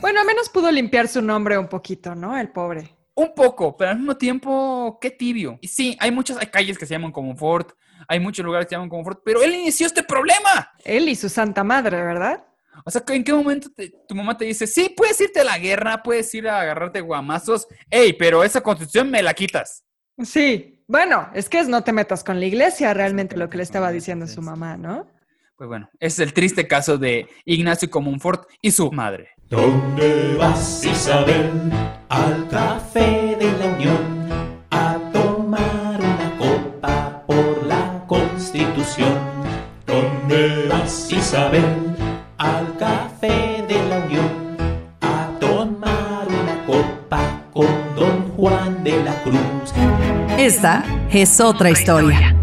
Bueno, 0.00 0.20
al 0.20 0.26
menos 0.26 0.48
pudo 0.48 0.72
limpiar 0.72 1.06
su 1.06 1.20
nombre 1.20 1.58
un 1.58 1.68
poquito, 1.68 2.14
¿no? 2.14 2.34
El 2.34 2.48
pobre. 2.48 2.96
Un 3.14 3.34
poco, 3.34 3.76
pero 3.76 3.90
al 3.90 3.98
mismo 3.98 4.16
tiempo, 4.16 4.96
qué 5.02 5.10
tibio. 5.10 5.58
Y 5.60 5.68
sí, 5.68 5.98
hay 6.00 6.10
muchas 6.10 6.38
hay 6.38 6.46
calles 6.46 6.78
que 6.78 6.86
se 6.86 6.94
llaman 6.94 7.12
como 7.12 7.36
Fort, 7.36 7.72
hay 8.08 8.20
muchos 8.20 8.42
lugares 8.42 8.64
que 8.64 8.70
se 8.70 8.76
llaman 8.76 8.88
como 8.88 9.04
Fort, 9.04 9.20
pero 9.22 9.42
él 9.42 9.52
inició 9.52 9.86
este 9.86 10.02
problema. 10.02 10.72
Él 10.82 11.10
y 11.10 11.14
su 11.14 11.28
santa 11.28 11.62
madre, 11.62 12.02
¿verdad? 12.02 12.42
O 12.84 12.90
sea, 12.90 13.02
¿en 13.08 13.24
qué 13.24 13.32
momento 13.32 13.68
te- 13.74 13.92
tu 14.08 14.14
mamá 14.14 14.36
te 14.36 14.44
dice, 14.44 14.66
sí, 14.66 14.92
puedes 14.96 15.20
irte 15.20 15.40
a 15.40 15.44
la 15.44 15.58
guerra, 15.58 16.02
puedes 16.02 16.32
ir 16.34 16.48
a 16.48 16.60
agarrarte 16.60 17.00
guamazos? 17.00 17.66
Ey, 17.90 18.12
pero 18.14 18.42
esa 18.44 18.60
constitución 18.62 19.10
me 19.10 19.22
la 19.22 19.34
quitas. 19.34 19.84
Sí. 20.22 20.82
Bueno, 20.86 21.30
es 21.34 21.48
que 21.48 21.58
es 21.60 21.68
no 21.68 21.82
te 21.82 21.92
metas 21.92 22.22
con 22.22 22.38
la 22.40 22.46
iglesia, 22.46 22.92
realmente 22.92 23.36
lo 23.36 23.48
que 23.48 23.56
le 23.56 23.62
estaba 23.62 23.90
diciendo 23.90 24.26
su 24.26 24.42
mamá, 24.42 24.76
¿no? 24.76 25.06
Pues 25.56 25.68
bueno, 25.68 25.88
ese 26.00 26.22
es 26.22 26.28
el 26.28 26.34
triste 26.34 26.66
caso 26.68 26.98
de 26.98 27.28
Ignacio 27.44 27.88
Comonfort 27.88 28.48
y 28.60 28.70
su 28.70 28.90
madre. 28.92 29.30
¿Dónde 29.48 30.34
vas, 30.36 30.84
Isabel? 30.84 31.50
Al 32.08 32.48
café 32.48 33.36
de 33.38 33.52
la 33.58 33.66
Unión 33.66 34.28
a 34.70 34.98
tomar 35.12 36.00
una 36.00 36.36
copa 36.38 37.24
por 37.26 37.64
la 37.66 38.04
Constitución. 38.06 39.18
¿Dónde 39.86 40.66
vas, 40.68 41.10
Isabel? 41.12 41.93
Al 42.38 42.76
café 42.78 43.64
de 43.68 43.88
la 43.88 43.98
Unión 43.98 44.56
a 45.00 45.30
tomar 45.38 46.26
una 46.26 46.66
copa 46.66 47.44
con 47.52 47.66
Don 47.94 48.30
Juan 48.32 48.82
de 48.82 49.02
la 49.04 49.22
Cruz. 49.22 49.72
Esta 50.36 50.84
es 51.10 51.40
otra 51.40 51.70
historia. 51.70 52.36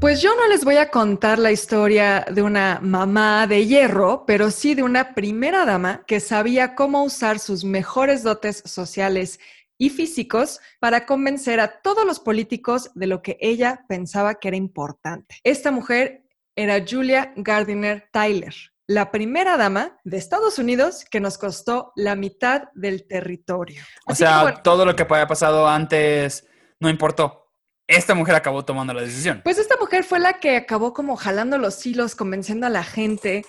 Pues 0.00 0.22
yo 0.22 0.34
no 0.36 0.48
les 0.48 0.64
voy 0.64 0.76
a 0.76 0.90
contar 0.90 1.38
la 1.38 1.50
historia 1.52 2.24
de 2.30 2.42
una 2.42 2.78
mamá 2.80 3.46
de 3.46 3.66
hierro, 3.66 4.24
pero 4.26 4.50
sí 4.50 4.74
de 4.74 4.82
una 4.82 5.14
primera 5.14 5.64
dama 5.64 6.04
que 6.06 6.20
sabía 6.20 6.74
cómo 6.74 7.02
usar 7.02 7.38
sus 7.38 7.64
mejores 7.64 8.22
dotes 8.22 8.62
sociales 8.64 9.40
y 9.78 9.90
físicos 9.90 10.60
para 10.78 11.06
convencer 11.06 11.58
a 11.58 11.80
todos 11.82 12.04
los 12.06 12.20
políticos 12.20 12.90
de 12.94 13.08
lo 13.08 13.20
que 13.20 13.36
ella 13.40 13.84
pensaba 13.88 14.36
que 14.36 14.48
era 14.48 14.56
importante. 14.56 15.36
Esta 15.42 15.72
mujer 15.72 16.22
era 16.54 16.84
Julia 16.88 17.32
Gardiner 17.36 18.08
Tyler, 18.12 18.54
la 18.92 19.10
primera 19.10 19.56
dama 19.56 19.98
de 20.04 20.18
Estados 20.18 20.58
Unidos 20.58 21.04
que 21.10 21.20
nos 21.20 21.38
costó 21.38 21.92
la 21.96 22.14
mitad 22.14 22.64
del 22.74 23.06
territorio. 23.06 23.82
O 24.06 24.12
Así 24.12 24.22
que, 24.22 24.28
sea, 24.28 24.42
bueno, 24.42 24.60
todo 24.62 24.84
lo 24.84 24.94
que 24.94 25.02
había 25.02 25.26
pasado 25.26 25.66
antes 25.66 26.46
no 26.78 26.90
importó. 26.90 27.50
Esta 27.86 28.14
mujer 28.14 28.34
acabó 28.34 28.64
tomando 28.64 28.92
la 28.92 29.02
decisión. 29.02 29.40
Pues 29.44 29.58
esta 29.58 29.76
mujer 29.78 30.04
fue 30.04 30.18
la 30.18 30.34
que 30.34 30.56
acabó 30.56 30.92
como 30.92 31.16
jalando 31.16 31.58
los 31.58 31.84
hilos, 31.84 32.14
convenciendo 32.14 32.66
a 32.66 32.70
la 32.70 32.84
gente, 32.84 33.44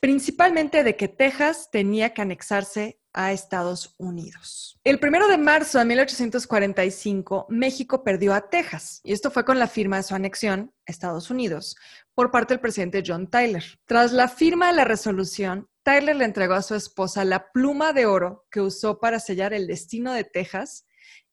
principalmente 0.00 0.82
de 0.84 0.96
que 0.96 1.08
Texas 1.08 1.68
tenía 1.70 2.14
que 2.14 2.22
anexarse 2.22 2.99
a 3.12 3.32
Estados 3.32 3.94
Unidos. 3.98 4.78
El 4.84 4.98
primero 4.98 5.28
de 5.28 5.38
marzo 5.38 5.78
de 5.78 5.84
1845, 5.84 7.46
México 7.48 8.02
perdió 8.04 8.34
a 8.34 8.48
Texas, 8.48 9.00
y 9.04 9.12
esto 9.12 9.30
fue 9.30 9.44
con 9.44 9.58
la 9.58 9.66
firma 9.66 9.96
de 9.96 10.02
su 10.02 10.14
anexión 10.14 10.72
a 10.86 10.92
Estados 10.92 11.30
Unidos 11.30 11.76
por 12.14 12.30
parte 12.30 12.54
del 12.54 12.60
presidente 12.60 13.02
John 13.06 13.28
Tyler. 13.28 13.64
Tras 13.86 14.12
la 14.12 14.28
firma 14.28 14.68
de 14.68 14.74
la 14.74 14.84
resolución, 14.84 15.68
Tyler 15.82 16.16
le 16.16 16.24
entregó 16.24 16.54
a 16.54 16.62
su 16.62 16.74
esposa 16.74 17.24
la 17.24 17.50
pluma 17.52 17.92
de 17.92 18.06
oro 18.06 18.46
que 18.50 18.60
usó 18.60 19.00
para 19.00 19.20
sellar 19.20 19.54
el 19.54 19.66
destino 19.66 20.12
de 20.12 20.24
Texas 20.24 20.86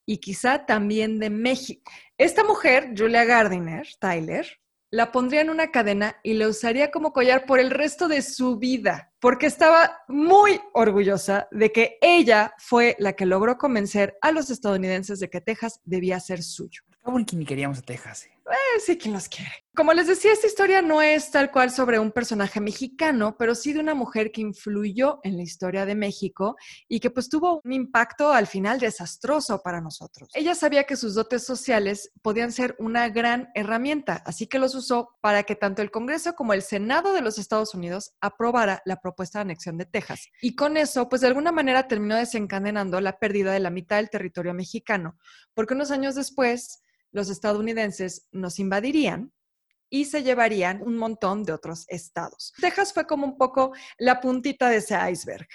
y 0.06 0.20
quizá 0.20 0.66
también 0.66 1.20
de 1.20 1.30
México. 1.30 1.92
Esta 2.18 2.44
mujer, 2.44 2.94
Julia 2.98 3.26
Gardiner, 3.26 3.86
Tyler, 4.00 4.48
la 4.90 5.12
pondría 5.12 5.42
en 5.42 5.50
una 5.50 5.72
cadena 5.72 6.18
y 6.24 6.34
la 6.34 6.48
usaría 6.48 6.92
como 6.92 7.12
collar 7.12 7.46
por 7.46 7.60
el 7.60 7.72
resto 7.72 8.08
de 8.08 8.22
su 8.22 8.58
vida, 8.58 9.12
porque 9.20 9.46
estaba 9.46 10.00
muy 10.08 10.62
orgullosa 10.74 11.48
de 11.52 11.72
que 11.72 11.98
ella 12.02 12.54
fue 12.58 12.96
la 13.00 13.14
que 13.14 13.26
logró 13.26 13.58
convencer 13.58 14.18
a 14.22 14.32
los 14.32 14.50
estadounidenses 14.50 15.20
de 15.20 15.30
que 15.30 15.42
Texas 15.42 15.82
debía 15.84 16.20
ser 16.20 16.42
suyo. 16.42 16.84
Que 17.26 17.36
ni 17.36 17.46
queríamos 17.46 17.80
a 17.80 17.82
Texas. 17.82 18.26
eh. 18.26 18.37
Eh, 18.50 18.80
sí, 18.80 18.98
quien 18.98 19.14
los 19.14 19.28
quiere. 19.28 19.52
Como 19.76 19.94
les 19.94 20.08
decía, 20.08 20.32
esta 20.32 20.48
historia 20.48 20.82
no 20.82 21.02
es 21.02 21.32
tal 21.32 21.52
cual 21.52 21.70
sobre 21.70 22.00
un 22.00 22.12
personaje 22.12 22.60
mexicano, 22.62 23.36
pero 23.38 23.54
sí 23.54 23.74
de 23.74 23.80
una 23.80 23.94
mujer 23.94 24.32
que 24.32 24.42
influyó 24.42 25.20
en 25.24 25.38
la 25.38 25.44
historia 25.44 25.86
de 25.86 25.96
México 25.96 26.56
y 26.88 27.00
que 27.00 27.12
pues 27.12 27.30
tuvo 27.30 27.62
un 27.64 27.74
impacto 27.74 28.32
al 28.32 28.48
final 28.48 28.80
desastroso 28.80 29.62
para 29.62 29.82
nosotros. 29.82 30.30
Ella 30.34 30.56
sabía 30.56 30.86
que 30.86 30.96
sus 30.96 31.14
dotes 31.14 31.44
sociales 31.44 32.12
podían 32.22 32.52
ser 32.52 32.76
una 32.80 33.10
gran 33.10 33.50
herramienta, 33.54 34.24
así 34.26 34.48
que 34.48 34.60
los 34.60 34.74
usó 34.74 35.16
para 35.22 35.44
que 35.44 35.56
tanto 35.56 35.82
el 35.82 35.92
Congreso 35.92 36.34
como 36.34 36.54
el 36.54 36.64
Senado 36.64 37.14
de 37.14 37.22
los 37.22 37.38
Estados 37.38 37.76
Unidos 37.76 38.14
aprobara 38.22 38.82
la 38.86 39.00
propuesta 39.00 39.40
de 39.40 39.44
anexión 39.44 39.78
de 39.78 39.86
Texas. 39.86 40.28
Y 40.42 40.56
con 40.56 40.78
eso, 40.78 41.10
pues 41.10 41.22
de 41.22 41.28
alguna 41.28 41.52
manera 41.52 41.88
terminó 41.88 42.16
desencadenando 42.16 43.00
la 43.02 43.20
pérdida 43.20 43.52
de 43.52 43.60
la 43.60 43.70
mitad 43.70 43.98
del 43.98 44.10
territorio 44.10 44.54
mexicano, 44.54 45.18
porque 45.54 45.74
unos 45.76 45.92
años 45.92 46.16
después 46.16 46.82
los 47.12 47.30
estadounidenses 47.30 48.28
nos 48.32 48.60
invadirían 48.60 49.32
y 49.90 50.06
se 50.06 50.24
llevarían 50.24 50.82
un 50.82 50.98
montón 50.98 51.44
de 51.44 51.54
otros 51.54 51.86
estados. 51.88 52.54
Texas 52.60 52.94
fue 52.94 53.06
como 53.06 53.26
un 53.26 53.38
poco 53.38 53.74
la 53.98 54.20
puntita 54.20 54.70
de 54.70 54.78
ese 54.78 54.98
iceberg. 55.10 55.48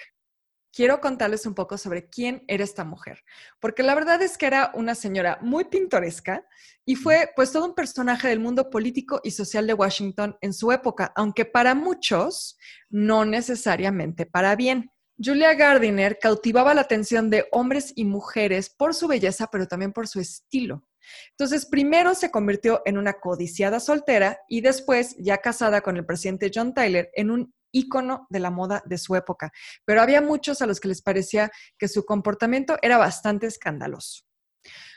Quiero 0.75 0.99
contarles 0.99 1.45
un 1.45 1.53
poco 1.53 1.77
sobre 1.77 2.09
quién 2.09 2.43
era 2.47 2.63
esta 2.63 2.83
mujer, 2.83 3.19
porque 3.59 3.83
la 3.83 3.93
verdad 3.93 4.19
es 4.23 4.39
que 4.39 4.47
era 4.47 4.71
una 4.73 4.95
señora 4.95 5.37
muy 5.39 5.65
pintoresca 5.65 6.43
y 6.83 6.95
fue 6.95 7.31
pues 7.35 7.51
todo 7.51 7.65
un 7.65 7.75
personaje 7.75 8.27
del 8.27 8.39
mundo 8.39 8.71
político 8.71 9.21
y 9.23 9.29
social 9.29 9.67
de 9.67 9.75
Washington 9.75 10.35
en 10.41 10.51
su 10.51 10.71
época, 10.71 11.13
aunque 11.15 11.45
para 11.45 11.75
muchos 11.75 12.57
no 12.89 13.23
necesariamente 13.23 14.25
para 14.25 14.55
bien. 14.55 14.89
Julia 15.23 15.53
Gardiner 15.53 16.17
cautivaba 16.19 16.73
la 16.73 16.81
atención 16.81 17.29
de 17.29 17.45
hombres 17.51 17.93
y 17.95 18.05
mujeres 18.05 18.71
por 18.75 18.95
su 18.95 19.07
belleza, 19.07 19.49
pero 19.51 19.67
también 19.67 19.93
por 19.93 20.07
su 20.07 20.19
estilo. 20.19 20.87
Entonces, 21.31 21.65
primero 21.65 22.15
se 22.15 22.31
convirtió 22.31 22.81
en 22.85 22.97
una 22.97 23.13
codiciada 23.13 23.79
soltera 23.79 24.39
y 24.47 24.61
después, 24.61 25.15
ya 25.19 25.37
casada 25.37 25.81
con 25.81 25.97
el 25.97 26.05
presidente 26.05 26.51
John 26.53 26.73
Tyler, 26.73 27.09
en 27.13 27.31
un 27.31 27.53
ícono 27.71 28.27
de 28.29 28.39
la 28.39 28.51
moda 28.51 28.83
de 28.85 28.97
su 28.97 29.15
época. 29.15 29.51
Pero 29.85 30.01
había 30.01 30.21
muchos 30.21 30.61
a 30.61 30.67
los 30.67 30.79
que 30.79 30.87
les 30.87 31.01
parecía 31.01 31.51
que 31.77 31.87
su 31.87 32.05
comportamiento 32.05 32.77
era 32.81 32.97
bastante 32.97 33.47
escandaloso. 33.47 34.23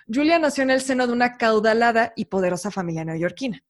Julia 0.07 0.38
nació 0.38 0.62
en 0.62 0.71
el 0.71 0.81
seno 0.81 1.07
de 1.07 1.12
una 1.12 1.37
caudalada 1.37 2.12
y 2.14 2.27
poderosa 2.27 2.71
familia 2.71 3.05
neoyorquina. 3.05 3.61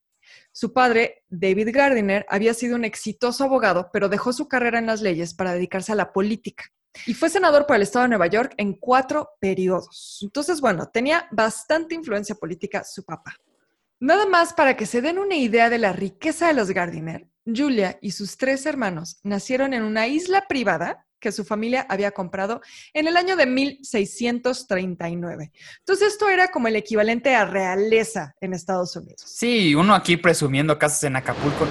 Su 0.53 0.73
padre, 0.73 1.25
David 1.29 1.71
Gardiner, 1.73 2.27
había 2.29 2.53
sido 2.53 2.77
un 2.77 2.85
exitoso 2.85 3.45
abogado, 3.45 3.91
pero 3.93 4.09
dejó 4.09 4.33
su 4.33 4.49
carrera 4.49 4.79
en 4.79 4.87
las 4.87 5.01
leyes 5.01 5.35
para 5.35 5.53
dedicarse 5.53 5.93
a 5.93 5.97
la 5.97 6.13
política. 6.13 6.65
Y 7.07 7.15
fue 7.15 7.29
senador 7.29 7.67
por 7.67 7.77
el 7.77 7.83
estado 7.83 8.05
de 8.05 8.11
Nueva 8.11 8.27
York 8.27 8.55
en 8.57 8.75
cuatro 8.75 9.31
periodos. 9.41 10.21
Entonces, 10.23 10.61
bueno, 10.61 10.89
tenía 10.89 11.29
bastante 11.31 11.95
influencia 11.95 12.35
política 12.35 12.85
su 12.85 13.05
papá. 13.05 13.37
Nada 13.99 14.27
más 14.27 14.53
para 14.53 14.77
que 14.77 14.87
se 14.87 15.01
den 15.01 15.19
una 15.19 15.37
idea 15.37 15.71
de 15.71 15.79
la 15.79 15.93
riqueza 15.93 16.49
de 16.49 16.55
los 16.55 16.71
Gardiner, 16.71 17.29
Julia 17.47 17.99
y 18.03 18.11
sus 18.11 18.37
tres 18.37 18.67
hermanos 18.67 19.21
nacieron 19.23 19.73
en 19.73 19.85
una 19.85 20.07
isla 20.07 20.45
privada 20.49 21.07
que 21.21 21.33
su 21.33 21.45
familia 21.45 21.87
había 21.89 22.11
comprado 22.11 22.61
en 22.93 23.09
el 23.09 23.17
año 23.17 23.37
de 23.37 23.47
1639. 23.47 25.51
Entonces, 25.79 26.09
esto 26.09 26.29
era 26.29 26.49
como 26.49 26.69
el 26.69 26.77
equivalente 26.77 27.35
a 27.35 27.47
realeza 27.47 28.35
en 28.41 28.53
Estados 28.53 28.95
Unidos. 28.97 29.23
Sí, 29.25 29.75
uno 29.75 29.95
aquí 29.95 30.19
presumiendo 30.19 30.79
casas 30.79 31.05
en 31.05 31.17
Acapulco. 31.17 31.67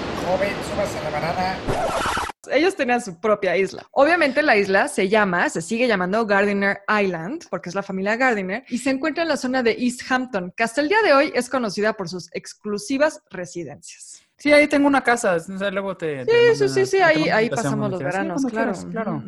Ellos 2.50 2.76
tenían 2.76 3.00
su 3.00 3.20
propia 3.20 3.56
isla. 3.56 3.86
Obviamente 3.92 4.42
la 4.42 4.56
isla 4.56 4.88
se 4.88 5.08
llama, 5.08 5.48
se 5.48 5.62
sigue 5.62 5.88
llamando 5.88 6.26
Gardiner 6.26 6.80
Island, 6.88 7.46
porque 7.50 7.68
es 7.68 7.74
la 7.74 7.82
familia 7.82 8.16
Gardiner, 8.16 8.64
y 8.68 8.78
se 8.78 8.90
encuentra 8.90 9.22
en 9.22 9.28
la 9.28 9.36
zona 9.36 9.62
de 9.62 9.72
East 9.72 10.02
Hampton, 10.10 10.52
que 10.56 10.62
hasta 10.62 10.80
el 10.80 10.88
día 10.88 11.02
de 11.04 11.12
hoy 11.12 11.32
es 11.34 11.48
conocida 11.48 11.94
por 11.94 12.08
sus 12.08 12.28
exclusivas 12.32 13.22
residencias. 13.30 14.22
Sí, 14.38 14.52
ahí 14.52 14.68
tengo 14.68 14.86
una 14.86 15.02
casa. 15.02 15.34
O 15.36 15.58
sea, 15.58 15.70
luego 15.70 15.96
te. 15.96 16.24
te 16.24 16.54
Sí, 16.54 16.68
sí, 16.68 16.68
sí, 16.68 16.86
sí, 16.86 16.96
ahí, 16.98 17.48
pasamos 17.48 17.90
los. 17.90 17.98
Sí, 17.98 18.04
veranos, 18.04 18.44
claro. 18.46 18.72
quieras, 18.72 18.86
claro. 18.90 19.24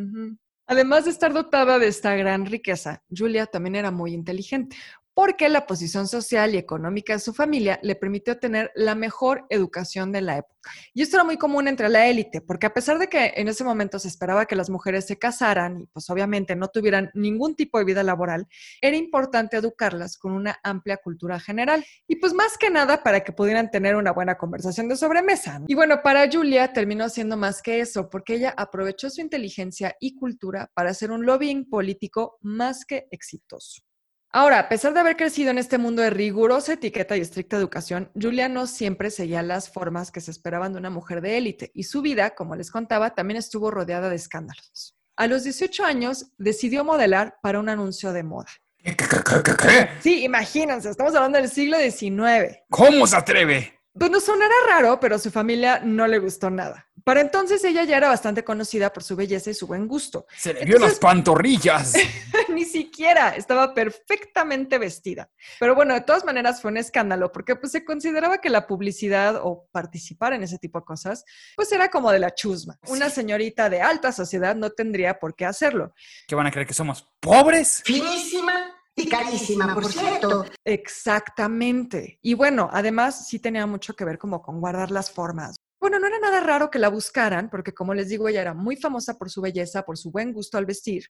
Además 0.70 1.07
de 1.07 1.12
estar 1.12 1.33
dotada 1.33 1.78
de 1.78 1.88
esta 1.88 2.14
gran 2.14 2.44
riqueza, 2.44 3.02
Julia 3.09 3.46
también 3.46 3.74
era 3.74 3.90
muy 3.90 4.12
inteligente, 4.12 4.76
porque 5.18 5.48
la 5.48 5.66
posición 5.66 6.07
social 6.07 6.54
y 6.54 6.59
económica 6.59 7.12
de 7.12 7.18
su 7.18 7.35
familia 7.35 7.81
le 7.83 7.96
permitió 7.96 8.38
tener 8.38 8.70
la 8.76 8.94
mejor 8.94 9.46
educación 9.50 10.12
de 10.12 10.20
la 10.20 10.37
época. 10.38 10.70
Y 10.94 11.02
esto 11.02 11.16
era 11.16 11.24
muy 11.24 11.37
común 11.37 11.66
entre 11.66 11.88
la 11.88 12.07
élite, 12.07 12.40
porque 12.40 12.66
a 12.66 12.72
pesar 12.72 13.00
de 13.00 13.09
que 13.09 13.33
en 13.35 13.48
ese 13.48 13.64
momento 13.64 13.98
se 13.98 14.07
esperaba 14.07 14.46
que 14.46 14.54
las 14.54 14.70
mujeres 14.70 15.09
se 15.09 15.18
casaran 15.18 15.81
y 15.81 15.87
pues 15.87 16.09
obviamente 16.09 16.54
no 16.54 16.68
tuvieran 16.68 17.11
ningún 17.14 17.57
tipo 17.57 17.81
de 17.81 17.85
vida 17.85 18.04
laboral, 18.04 18.46
era 18.81 18.96
importante 18.96 19.57
educarlas 19.57 20.16
con 20.18 20.31
una 20.31 20.61
amplia 20.62 20.98
cultura 20.98 21.40
general. 21.40 21.85
Y 22.07 22.14
pues 22.20 22.33
más 22.33 22.57
que 22.57 22.70
nada 22.70 23.02
para 23.02 23.24
que 23.24 23.33
pudieran 23.33 23.72
tener 23.72 23.96
una 23.96 24.12
buena 24.12 24.38
conversación 24.38 24.88
de 24.88 24.94
sobremesa. 24.94 25.62
Y 25.66 25.74
bueno, 25.74 26.00
para 26.00 26.31
Julia 26.31 26.72
terminó 26.72 27.09
siendo 27.09 27.37
más 27.37 27.61
que 27.61 27.81
eso, 27.81 28.09
porque 28.09 28.35
ella 28.35 28.54
aprovechó 28.57 29.11
su 29.11 29.20
inteligencia 29.20 29.96
y 29.98 30.14
cultura 30.14 30.70
para 30.74 30.90
hacer 30.90 31.11
un 31.11 31.26
lobbying 31.26 31.68
político 31.68 32.38
más 32.40 32.85
que 32.85 33.09
exitoso. 33.11 33.88
Ahora, 34.30 34.58
a 34.58 34.68
pesar 34.68 34.92
de 34.92 35.00
haber 35.00 35.16
crecido 35.16 35.50
en 35.50 35.56
este 35.56 35.78
mundo 35.78 36.02
de 36.02 36.10
rigurosa 36.10 36.74
etiqueta 36.74 37.16
y 37.16 37.20
estricta 37.20 37.56
educación, 37.56 38.10
Julia 38.14 38.50
no 38.50 38.66
siempre 38.66 39.10
seguía 39.10 39.42
las 39.42 39.72
formas 39.72 40.10
que 40.10 40.20
se 40.20 40.30
esperaban 40.30 40.72
de 40.72 40.78
una 40.78 40.90
mujer 40.90 41.22
de 41.22 41.38
élite 41.38 41.70
y 41.72 41.84
su 41.84 42.02
vida, 42.02 42.34
como 42.34 42.54
les 42.54 42.70
contaba, 42.70 43.14
también 43.14 43.38
estuvo 43.38 43.70
rodeada 43.70 44.10
de 44.10 44.16
escándalos. 44.16 44.96
A 45.16 45.26
los 45.28 45.44
18 45.44 45.82
años 45.82 46.32
decidió 46.36 46.84
modelar 46.84 47.38
para 47.40 47.58
un 47.58 47.70
anuncio 47.70 48.12
de 48.12 48.22
moda. 48.22 48.50
¿Qué, 48.76 48.94
qué, 48.94 49.06
qué, 49.08 49.42
qué, 49.42 49.56
qué? 49.56 49.88
Sí, 50.00 50.24
imagínense, 50.24 50.90
estamos 50.90 51.14
hablando 51.14 51.38
del 51.38 51.48
siglo 51.48 51.78
XIX. 51.78 52.58
¿Cómo 52.68 53.06
se 53.06 53.16
atreve? 53.16 53.77
Pues 53.98 54.11
no 54.11 54.20
sonará 54.20 54.54
raro, 54.68 55.00
pero 55.00 55.16
a 55.16 55.18
su 55.18 55.30
familia 55.30 55.80
no 55.82 56.06
le 56.06 56.18
gustó 56.18 56.50
nada. 56.50 56.87
Para 57.04 57.20
entonces 57.22 57.64
ella 57.64 57.84
ya 57.84 57.96
era 57.96 58.08
bastante 58.08 58.44
conocida 58.44 58.92
por 58.92 59.02
su 59.02 59.16
belleza 59.16 59.50
y 59.50 59.54
su 59.54 59.66
buen 59.66 59.88
gusto. 59.88 60.26
Se 60.37 60.52
le 60.52 60.64
vio 60.64 60.78
las 60.78 60.98
pantorrillas. 60.98 61.94
Ni 62.50 62.64
siquiera 62.64 63.30
estaba 63.30 63.72
perfectamente 63.72 64.78
vestida. 64.78 65.30
Pero 65.58 65.74
bueno, 65.74 65.94
de 65.94 66.02
todas 66.02 66.24
maneras 66.24 66.61
fue 66.61 66.70
un 66.70 66.76
escándalo 66.76 67.32
porque 67.32 67.56
pues 67.56 67.72
se 67.72 67.84
consideraba 67.84 68.38
que 68.38 68.50
la 68.50 68.66
publicidad 68.66 69.40
o 69.42 69.66
participar 69.72 70.34
en 70.34 70.42
ese 70.42 70.58
tipo 70.58 70.80
de 70.80 70.84
cosas 70.84 71.24
pues 71.56 71.72
era 71.72 71.88
como 71.88 72.12
de 72.12 72.18
la 72.18 72.34
chusma. 72.34 72.78
Una 72.88 73.08
señorita 73.08 73.70
de 73.70 73.80
alta 73.80 74.12
sociedad 74.12 74.54
no 74.54 74.70
tendría 74.70 75.18
por 75.18 75.34
qué 75.34 75.46
hacerlo. 75.46 75.94
¿Qué 76.26 76.34
van 76.34 76.46
a 76.46 76.50
creer 76.50 76.66
que 76.66 76.74
somos 76.74 77.08
pobres? 77.20 77.82
Finísima 77.84 78.77
y 78.98 79.08
carísima, 79.08 79.74
por 79.74 79.87
cierto. 79.90 80.44
Exactamente. 80.64 82.18
Y 82.22 82.34
bueno, 82.34 82.68
además 82.72 83.28
sí 83.28 83.38
tenía 83.38 83.66
mucho 83.66 83.94
que 83.94 84.04
ver 84.04 84.18
como 84.18 84.42
con 84.42 84.61
guardar 84.61 84.90
las 84.90 85.11
formas. 85.11 85.56
Bueno, 85.80 86.00
no 86.00 86.08
era 86.08 86.18
nada 86.18 86.40
raro 86.40 86.70
que 86.70 86.78
la 86.78 86.88
buscaran, 86.88 87.48
porque 87.50 87.72
como 87.72 87.94
les 87.94 88.08
digo, 88.08 88.28
ella 88.28 88.40
era 88.40 88.54
muy 88.54 88.76
famosa 88.76 89.16
por 89.16 89.30
su 89.30 89.40
belleza, 89.40 89.84
por 89.84 89.96
su 89.96 90.11
buen 90.11 90.32
gusto 90.32 90.58
al 90.58 90.66
vestir 90.66 91.04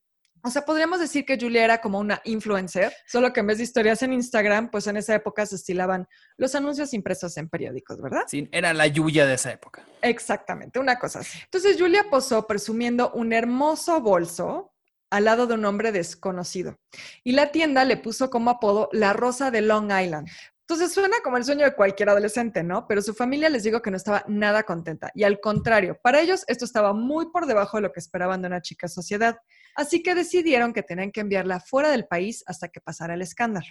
O 0.44 0.50
sea, 0.50 0.62
podríamos 0.66 1.00
decir 1.00 1.24
que 1.24 1.38
Julia 1.40 1.64
era 1.64 1.80
como 1.80 1.98
una 1.98 2.20
influencer, 2.24 2.92
solo 3.06 3.32
que 3.32 3.40
en 3.40 3.46
vez 3.46 3.58
de 3.58 3.64
historias 3.64 4.02
en 4.02 4.12
Instagram, 4.12 4.70
pues 4.70 4.86
en 4.86 4.98
esa 4.98 5.14
época 5.14 5.46
se 5.46 5.56
estilaban 5.56 6.06
los 6.36 6.54
anuncios 6.54 6.92
impresos 6.92 7.36
en 7.38 7.48
periódicos, 7.48 8.00
¿verdad? 8.02 8.24
Sí, 8.26 8.46
era 8.52 8.74
la 8.74 8.86
Yuya 8.86 9.24
de 9.24 9.34
esa 9.34 9.52
época. 9.52 9.86
Exactamente, 10.02 10.78
una 10.78 10.98
cosa 10.98 11.20
así. 11.20 11.38
Entonces 11.44 11.76
Julia 11.78 12.04
posó 12.10 12.46
presumiendo 12.46 13.10
un 13.12 13.32
hermoso 13.32 14.02
bolso 14.02 14.74
al 15.10 15.24
lado 15.24 15.46
de 15.46 15.54
un 15.54 15.64
hombre 15.64 15.92
desconocido. 15.92 16.76
Y 17.24 17.32
la 17.32 17.50
tienda 17.50 17.84
le 17.84 17.96
puso 17.96 18.30
como 18.30 18.50
apodo 18.50 18.88
la 18.92 19.12
Rosa 19.12 19.50
de 19.50 19.62
Long 19.62 19.90
Island. 19.90 20.28
Entonces 20.70 20.92
suena 20.92 21.16
como 21.24 21.38
el 21.38 21.44
sueño 21.44 21.64
de 21.64 21.74
cualquier 21.74 22.10
adolescente, 22.10 22.62
¿no? 22.62 22.86
Pero 22.86 23.00
su 23.00 23.14
familia 23.14 23.48
les 23.48 23.62
digo 23.62 23.80
que 23.80 23.90
no 23.90 23.96
estaba 23.96 24.22
nada 24.28 24.64
contenta. 24.64 25.10
Y 25.14 25.24
al 25.24 25.40
contrario, 25.40 25.98
para 26.02 26.20
ellos 26.20 26.44
esto 26.46 26.66
estaba 26.66 26.92
muy 26.92 27.30
por 27.30 27.46
debajo 27.46 27.78
de 27.78 27.84
lo 27.84 27.92
que 27.92 28.00
esperaban 28.00 28.42
de 28.42 28.48
una 28.48 28.60
chica 28.60 28.86
sociedad. 28.86 29.38
Así 29.74 30.02
que 30.02 30.14
decidieron 30.14 30.74
que 30.74 30.82
tenían 30.82 31.10
que 31.10 31.20
enviarla 31.20 31.60
fuera 31.60 31.88
del 31.90 32.06
país 32.06 32.44
hasta 32.46 32.68
que 32.68 32.82
pasara 32.82 33.14
el 33.14 33.22
escándalo. 33.22 33.66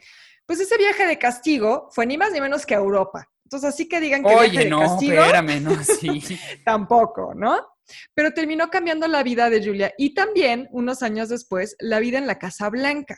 Pues 0.47 0.59
ese 0.59 0.75
viaje 0.77 1.05
de 1.05 1.19
castigo 1.19 1.87
fue 1.91 2.07
ni 2.07 2.17
más 2.17 2.31
ni 2.31 2.41
menos 2.41 2.65
que 2.65 2.73
a 2.73 2.79
Europa. 2.79 3.29
Entonces, 3.43 3.69
así 3.69 3.87
que 3.87 3.99
digan 3.99 4.23
que 4.23 4.29
viaje 4.29 4.49
Oye, 4.49 4.59
de 4.63 4.69
no, 4.69 4.79
castigo, 4.79 5.21
espérame, 5.21 5.61
no, 5.61 5.83
sí. 5.83 6.39
tampoco, 6.65 7.33
¿no? 7.35 7.76
Pero 8.13 8.33
terminó 8.33 8.69
cambiando 8.69 9.07
la 9.07 9.23
vida 9.23 9.49
de 9.49 9.63
Julia 9.65 9.93
y 9.97 10.13
también, 10.13 10.67
unos 10.71 11.03
años 11.03 11.29
después, 11.29 11.75
la 11.79 11.99
vida 11.99 12.17
en 12.17 12.27
la 12.27 12.39
Casa 12.39 12.69
Blanca. 12.69 13.17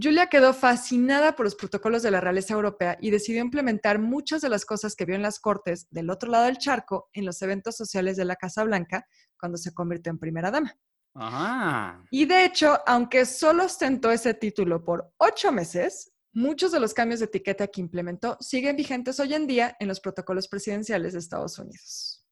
Julia 0.00 0.26
quedó 0.26 0.52
fascinada 0.52 1.36
por 1.36 1.46
los 1.46 1.54
protocolos 1.54 2.02
de 2.02 2.10
la 2.10 2.20
realeza 2.20 2.54
europea 2.54 2.98
y 3.00 3.10
decidió 3.10 3.40
implementar 3.40 4.00
muchas 4.00 4.42
de 4.42 4.48
las 4.48 4.64
cosas 4.64 4.96
que 4.96 5.04
vio 5.04 5.14
en 5.14 5.22
las 5.22 5.38
cortes 5.38 5.86
del 5.90 6.10
otro 6.10 6.30
lado 6.30 6.46
del 6.46 6.58
charco 6.58 7.08
en 7.12 7.24
los 7.24 7.40
eventos 7.42 7.76
sociales 7.76 8.16
de 8.16 8.24
la 8.24 8.34
Casa 8.34 8.64
Blanca 8.64 9.06
cuando 9.38 9.56
se 9.56 9.72
convirtió 9.72 10.10
en 10.10 10.18
primera 10.18 10.50
dama. 10.50 10.76
Ajá. 11.14 12.04
Y 12.10 12.24
de 12.24 12.44
hecho, 12.44 12.80
aunque 12.86 13.24
solo 13.24 13.66
ostentó 13.66 14.10
ese 14.10 14.34
título 14.34 14.84
por 14.84 15.12
ocho 15.18 15.52
meses, 15.52 16.12
muchos 16.32 16.72
de 16.72 16.80
los 16.80 16.92
cambios 16.92 17.20
de 17.20 17.26
etiqueta 17.26 17.68
que 17.68 17.80
implementó 17.80 18.36
siguen 18.40 18.74
vigentes 18.74 19.20
hoy 19.20 19.34
en 19.34 19.46
día 19.46 19.76
en 19.78 19.86
los 19.86 20.00
protocolos 20.00 20.48
presidenciales 20.48 21.12
de 21.12 21.20
Estados 21.20 21.56
Unidos. 21.60 22.23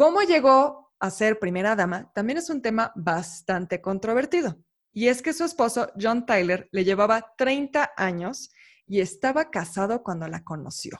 ¿Cómo 0.00 0.22
llegó 0.22 0.94
a 0.98 1.10
ser 1.10 1.38
primera 1.38 1.76
dama? 1.76 2.10
También 2.14 2.38
es 2.38 2.48
un 2.48 2.62
tema 2.62 2.90
bastante 2.96 3.82
controvertido. 3.82 4.56
Y 4.94 5.08
es 5.08 5.20
que 5.20 5.34
su 5.34 5.44
esposo, 5.44 5.92
John 6.00 6.24
Tyler, 6.24 6.70
le 6.72 6.84
llevaba 6.84 7.34
30 7.36 7.92
años 7.98 8.48
y 8.86 9.02
estaba 9.02 9.50
casado 9.50 10.02
cuando 10.02 10.26
la 10.26 10.42
conoció. 10.42 10.92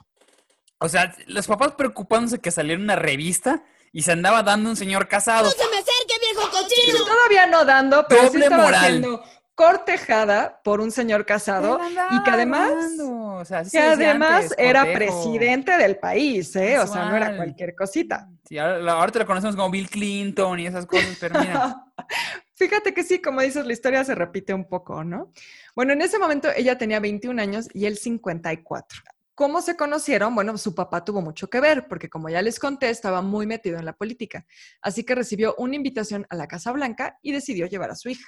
O 0.77 0.87
sea, 0.87 1.15
los 1.25 1.47
papás 1.47 1.71
preocupándose 1.71 2.37
que 2.37 2.51
saliera 2.51 2.79
una 2.79 2.95
revista 2.95 3.63
y 3.91 4.03
se 4.03 4.11
andaba 4.11 4.43
dando 4.43 4.69
un 4.69 4.75
señor 4.75 5.07
casado. 5.07 5.49
me 5.49 5.77
acerque, 5.77 6.19
viejo 6.21 6.47
Y 6.87 7.03
todavía 7.03 7.47
no 7.47 7.65
dando, 7.65 8.05
pero 8.07 8.21
sí 8.21 8.27
Doble 8.27 8.43
estaba 8.43 8.63
moral. 8.65 9.21
Cortejada 9.61 10.59
por 10.63 10.81
un 10.81 10.91
señor 10.91 11.23
casado 11.23 11.79
y 12.09 12.23
que 12.23 12.31
además, 12.31 12.73
O 12.99 13.45
sea, 13.45 13.59
así 13.59 13.77
que 13.77 13.83
además 13.83 14.45
antes, 14.45 14.55
era 14.57 14.91
presidente 14.91 15.77
del 15.77 15.97
país, 15.97 16.55
¿eh? 16.55 16.79
O 16.79 16.87
sea, 16.87 17.05
no 17.05 17.15
era 17.15 17.37
cualquier 17.37 17.75
cosita. 17.75 18.27
Sí, 18.47 18.57
ahora, 18.57 18.93
ahora 18.93 19.11
te 19.11 19.19
lo 19.19 19.27
conocemos 19.27 19.55
como 19.55 19.69
Bill 19.69 19.87
Clinton 19.87 20.59
y 20.59 20.65
esas 20.65 20.87
cosas, 20.87 21.15
pero 21.19 21.39
mira. 21.39 21.85
Fíjate 22.55 22.91
que 22.93 23.03
sí, 23.03 23.21
como 23.21 23.41
dices, 23.41 23.63
la 23.63 23.73
historia 23.73 24.03
se 24.03 24.15
repite 24.15 24.51
un 24.51 24.67
poco, 24.67 25.03
¿no? 25.03 25.31
Bueno, 25.75 25.93
en 25.93 26.01
ese 26.01 26.17
momento 26.17 26.49
ella 26.55 26.77
tenía 26.79 26.99
21 26.99 27.39
años 27.39 27.67
y 27.71 27.85
él 27.85 27.97
54. 27.97 29.01
¿Cómo 29.35 29.61
se 29.61 29.75
conocieron? 29.75 30.33
Bueno, 30.33 30.57
su 30.57 30.73
papá 30.73 31.05
tuvo 31.05 31.21
mucho 31.21 31.49
que 31.49 31.59
ver, 31.59 31.87
porque 31.87 32.09
como 32.09 32.29
ya 32.29 32.41
les 32.41 32.59
conté, 32.59 32.89
estaba 32.89 33.21
muy 33.21 33.45
metido 33.45 33.77
en 33.77 33.85
la 33.85 33.93
política. 33.93 34.45
Así 34.81 35.03
que 35.03 35.13
recibió 35.13 35.53
una 35.59 35.75
invitación 35.75 36.25
a 36.29 36.35
la 36.35 36.47
Casa 36.47 36.71
Blanca 36.71 37.19
y 37.21 37.31
decidió 37.31 37.67
llevar 37.67 37.91
a 37.91 37.95
su 37.95 38.09
hija. 38.09 38.27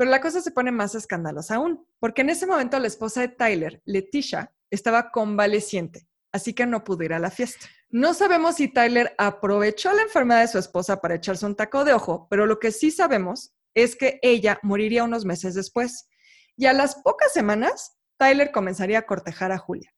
Pero 0.00 0.10
la 0.10 0.22
cosa 0.22 0.40
se 0.40 0.50
pone 0.50 0.72
más 0.72 0.94
escandalosa 0.94 1.56
aún, 1.56 1.86
porque 1.98 2.22
en 2.22 2.30
ese 2.30 2.46
momento 2.46 2.78
la 2.78 2.86
esposa 2.86 3.20
de 3.20 3.28
Tyler, 3.28 3.82
Leticia, 3.84 4.50
estaba 4.70 5.10
convaleciente, 5.10 6.08
así 6.32 6.54
que 6.54 6.64
no 6.64 6.84
pudo 6.84 7.02
ir 7.02 7.12
a 7.12 7.18
la 7.18 7.30
fiesta. 7.30 7.66
No 7.90 8.14
sabemos 8.14 8.56
si 8.56 8.68
Tyler 8.68 9.14
aprovechó 9.18 9.92
la 9.92 10.00
enfermedad 10.00 10.40
de 10.40 10.48
su 10.48 10.56
esposa 10.56 11.02
para 11.02 11.16
echarse 11.16 11.44
un 11.44 11.54
taco 11.54 11.84
de 11.84 11.92
ojo, 11.92 12.28
pero 12.30 12.46
lo 12.46 12.58
que 12.58 12.72
sí 12.72 12.90
sabemos 12.90 13.52
es 13.74 13.94
que 13.94 14.18
ella 14.22 14.58
moriría 14.62 15.04
unos 15.04 15.26
meses 15.26 15.54
después. 15.54 16.08
Y 16.56 16.64
a 16.64 16.72
las 16.72 16.94
pocas 16.94 17.30
semanas, 17.34 17.98
Tyler 18.16 18.52
comenzaría 18.52 19.00
a 19.00 19.06
cortejar 19.06 19.52
a 19.52 19.58
Julia. 19.58 19.92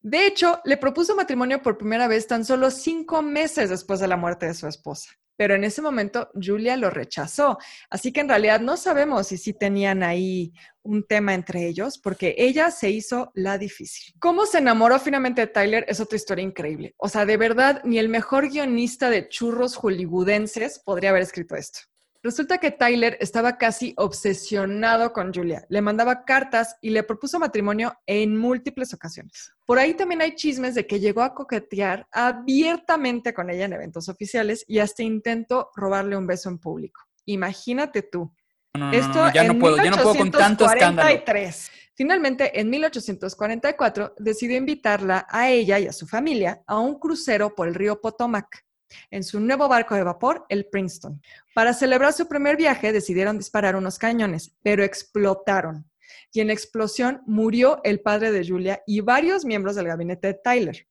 De 0.00 0.26
hecho, 0.26 0.60
le 0.66 0.76
propuso 0.76 1.16
matrimonio 1.16 1.62
por 1.62 1.78
primera 1.78 2.08
vez 2.08 2.26
tan 2.26 2.44
solo 2.44 2.70
cinco 2.70 3.22
meses 3.22 3.70
después 3.70 4.00
de 4.00 4.08
la 4.08 4.18
muerte 4.18 4.44
de 4.44 4.52
su 4.52 4.66
esposa. 4.68 5.12
Pero 5.36 5.54
en 5.54 5.64
ese 5.64 5.82
momento 5.82 6.30
Julia 6.34 6.76
lo 6.76 6.90
rechazó. 6.90 7.58
Así 7.90 8.12
que 8.12 8.20
en 8.20 8.28
realidad 8.28 8.60
no 8.60 8.76
sabemos 8.76 9.28
si 9.28 9.38
sí 9.38 9.52
tenían 9.52 10.02
ahí 10.02 10.52
un 10.82 11.04
tema 11.04 11.34
entre 11.34 11.66
ellos, 11.66 11.98
porque 11.98 12.34
ella 12.38 12.70
se 12.70 12.90
hizo 12.90 13.30
la 13.34 13.58
difícil. 13.58 14.14
¿Cómo 14.20 14.46
se 14.46 14.58
enamoró 14.58 14.98
finalmente 14.98 15.42
de 15.42 15.46
Tyler? 15.48 15.84
Es 15.88 16.00
otra 16.00 16.16
historia 16.16 16.44
increíble. 16.44 16.94
O 16.96 17.08
sea, 17.08 17.26
de 17.26 17.36
verdad, 17.36 17.82
ni 17.84 17.98
el 17.98 18.08
mejor 18.08 18.48
guionista 18.48 19.10
de 19.10 19.28
churros 19.28 19.76
hollywoodenses 19.76 20.78
podría 20.78 21.10
haber 21.10 21.22
escrito 21.22 21.56
esto. 21.56 21.80
Resulta 22.26 22.58
que 22.58 22.72
Tyler 22.72 23.16
estaba 23.20 23.56
casi 23.56 23.94
obsesionado 23.96 25.12
con 25.12 25.32
Julia. 25.32 25.64
Le 25.68 25.80
mandaba 25.80 26.24
cartas 26.24 26.76
y 26.82 26.90
le 26.90 27.04
propuso 27.04 27.38
matrimonio 27.38 28.00
en 28.04 28.36
múltiples 28.36 28.92
ocasiones. 28.92 29.52
Por 29.64 29.78
ahí 29.78 29.94
también 29.94 30.20
hay 30.22 30.34
chismes 30.34 30.74
de 30.74 30.88
que 30.88 30.98
llegó 30.98 31.22
a 31.22 31.32
coquetear 31.32 32.08
abiertamente 32.10 33.32
con 33.32 33.48
ella 33.48 33.66
en 33.66 33.74
eventos 33.74 34.08
oficiales 34.08 34.64
y 34.66 34.80
hasta 34.80 35.04
intentó 35.04 35.70
robarle 35.76 36.16
un 36.16 36.26
beso 36.26 36.48
en 36.48 36.58
público. 36.58 37.00
Imagínate 37.26 38.02
tú. 38.02 38.34
No, 38.74 38.80
no, 38.80 38.86
no, 38.86 38.98
Esto 38.98 39.24
no, 39.26 39.32
ya 39.32 39.44
no 39.44 39.52
en 39.52 39.58
puedo, 39.60 39.76
ya 39.76 39.90
no 39.90 39.96
puedo 39.98 40.16
con 40.16 40.30
tanto 40.32 40.64
escándalo. 40.64 41.08
1843. 41.08 41.70
Finalmente, 41.94 42.60
en 42.60 42.68
1844, 42.70 44.14
decidió 44.18 44.56
invitarla 44.56 45.28
a 45.30 45.48
ella 45.48 45.78
y 45.78 45.86
a 45.86 45.92
su 45.92 46.08
familia 46.08 46.60
a 46.66 46.80
un 46.80 46.98
crucero 46.98 47.54
por 47.54 47.68
el 47.68 47.74
río 47.76 48.00
Potomac 48.00 48.65
en 49.10 49.24
su 49.24 49.40
nuevo 49.40 49.68
barco 49.68 49.94
de 49.94 50.02
vapor, 50.02 50.46
el 50.48 50.66
Princeton. 50.66 51.20
Para 51.54 51.72
celebrar 51.72 52.12
su 52.12 52.28
primer 52.28 52.56
viaje, 52.56 52.92
decidieron 52.92 53.38
disparar 53.38 53.76
unos 53.76 53.98
cañones, 53.98 54.54
pero 54.62 54.84
explotaron. 54.84 55.90
Y 56.32 56.40
en 56.40 56.48
la 56.48 56.52
explosión 56.52 57.22
murió 57.26 57.80
el 57.84 58.00
padre 58.00 58.32
de 58.32 58.46
Julia 58.46 58.82
y 58.86 59.00
varios 59.00 59.44
miembros 59.44 59.76
del 59.76 59.86
gabinete 59.86 60.28
de 60.28 60.34
Tyler. 60.34 60.86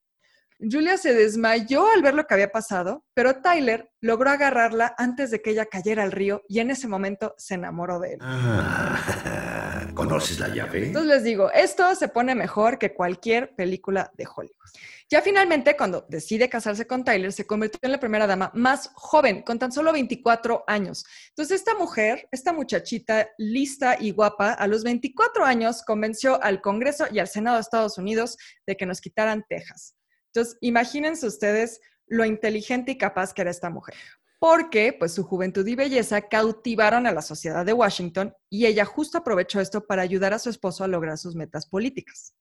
Julia 0.60 0.97
se 0.97 1.13
desmayó 1.13 1.86
al 1.91 2.01
ver 2.01 2.13
lo 2.13 2.25
que 2.25 2.34
había 2.34 2.51
pasado, 2.51 3.05
pero 3.13 3.41
Tyler 3.41 3.91
logró 3.99 4.29
agarrarla 4.29 4.95
antes 4.97 5.29
de 5.29 5.41
que 5.41 5.51
ella 5.51 5.65
cayera 5.65 6.03
al 6.03 6.13
río 6.13 6.43
y 6.47 6.60
en 6.60 6.71
ese 6.71 6.88
momento 6.88 7.36
se 7.38 7.55
enamoró 7.55 7.99
de 7.99 8.13
él. 8.13 8.19
Ah, 8.21 9.86
¿Conoces 9.93 10.39
la 10.39 10.47
llave? 10.47 10.88
Entonces 10.88 11.12
les 11.12 11.23
digo, 11.23 11.51
esto 11.51 11.93
se 11.95 12.08
pone 12.08 12.36
mejor 12.36 12.77
que 12.77 12.93
cualquier 12.93 13.53
película 13.55 14.12
de 14.15 14.27
Hollywood. 14.34 14.69
Ya 15.08 15.22
finalmente, 15.22 15.78
cuando 15.78 16.04
decide 16.10 16.50
casarse 16.50 16.88
con 16.88 17.04
Tyler, 17.04 17.32
se 17.32 17.46
convirtió 17.46 17.80
en 17.84 17.91
la 17.91 18.00
primera 18.00 18.26
dama 18.26 18.52
más 18.56 18.89
joven, 18.96 19.44
con 19.44 19.60
tan 19.60 19.72
solo 19.72 19.94
24 19.94 20.63
años. 20.65 21.06
Entonces 21.30 21.60
esta 21.60 21.76
mujer, 21.76 22.28
esta 22.32 22.52
muchachita 22.52 23.30
lista 23.38 23.98
y 24.00 24.10
guapa, 24.12 24.54
a 24.54 24.65
los 24.65 24.84
24 24.84 25.46
años 25.46 25.84
convenció 25.84 26.41
al 26.44 26.60
Congreso 26.60 27.06
y 27.12 27.20
al 27.20 27.28
Senado 27.28 27.58
de 27.58 27.62
Estados 27.62 28.00
Unidos 28.00 28.38
de 28.65 28.76
que 28.76 28.88
nos 28.88 29.00
quitaran 29.00 29.46
Texas. 29.48 29.96
Entonces, 30.34 30.58
imagínense 30.62 31.28
ustedes 31.28 31.82
lo 32.08 32.26
inteligente 32.26 32.94
y 32.94 32.98
capaz 32.98 33.32
que 33.32 33.44
era 33.44 33.52
esta 33.52 33.70
mujer. 33.70 33.96
Porque, 34.39 34.91
pues, 34.98 35.13
su 35.13 35.24
juventud 35.24 35.65
y 35.68 35.76
belleza 35.76 36.22
cautivaron 36.22 37.06
a 37.06 37.12
la 37.12 37.22
sociedad 37.22 37.63
de 37.63 37.74
Washington 37.74 38.34
y 38.50 38.65
ella 38.65 38.86
justo 38.86 39.20
aprovechó 39.20 39.62
esto 39.62 39.86
para 39.86 40.02
ayudar 40.02 40.34
a 40.34 40.39
su 40.39 40.50
esposo 40.50 40.84
a 40.84 40.88
lograr 40.88 41.18
sus 41.20 41.36
metas 41.36 41.68
políticas. 41.68 42.34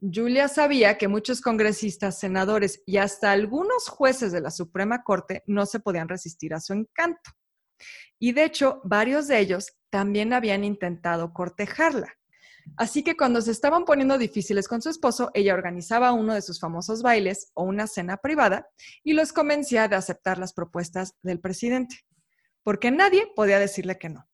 Julia 0.00 0.48
sabía 0.48 0.98
que 0.98 1.08
muchos 1.08 1.40
congresistas, 1.40 2.18
senadores 2.18 2.82
y 2.86 2.98
hasta 2.98 3.32
algunos 3.32 3.88
jueces 3.88 4.32
de 4.32 4.40
la 4.40 4.50
Suprema 4.50 5.02
Corte 5.02 5.42
no 5.46 5.66
se 5.66 5.80
podían 5.80 6.08
resistir 6.08 6.54
a 6.54 6.60
su 6.60 6.72
encanto. 6.72 7.30
Y 8.18 8.32
de 8.32 8.44
hecho, 8.44 8.80
varios 8.84 9.28
de 9.28 9.38
ellos 9.38 9.72
también 9.90 10.32
habían 10.32 10.64
intentado 10.64 11.32
cortejarla. 11.32 12.12
Así 12.76 13.02
que 13.04 13.16
cuando 13.16 13.40
se 13.40 13.50
estaban 13.50 13.84
poniendo 13.84 14.18
difíciles 14.18 14.68
con 14.68 14.80
su 14.80 14.88
esposo, 14.88 15.30
ella 15.34 15.54
organizaba 15.54 16.12
uno 16.12 16.34
de 16.34 16.42
sus 16.42 16.58
famosos 16.58 17.02
bailes 17.02 17.50
o 17.54 17.62
una 17.62 17.86
cena 17.86 18.16
privada 18.16 18.68
y 19.02 19.12
los 19.12 19.32
convencía 19.32 19.86
de 19.86 19.96
aceptar 19.96 20.38
las 20.38 20.54
propuestas 20.54 21.14
del 21.22 21.40
presidente, 21.40 22.00
porque 22.62 22.90
nadie 22.90 23.30
podía 23.36 23.58
decirle 23.58 23.98
que 23.98 24.08
no. 24.08 24.26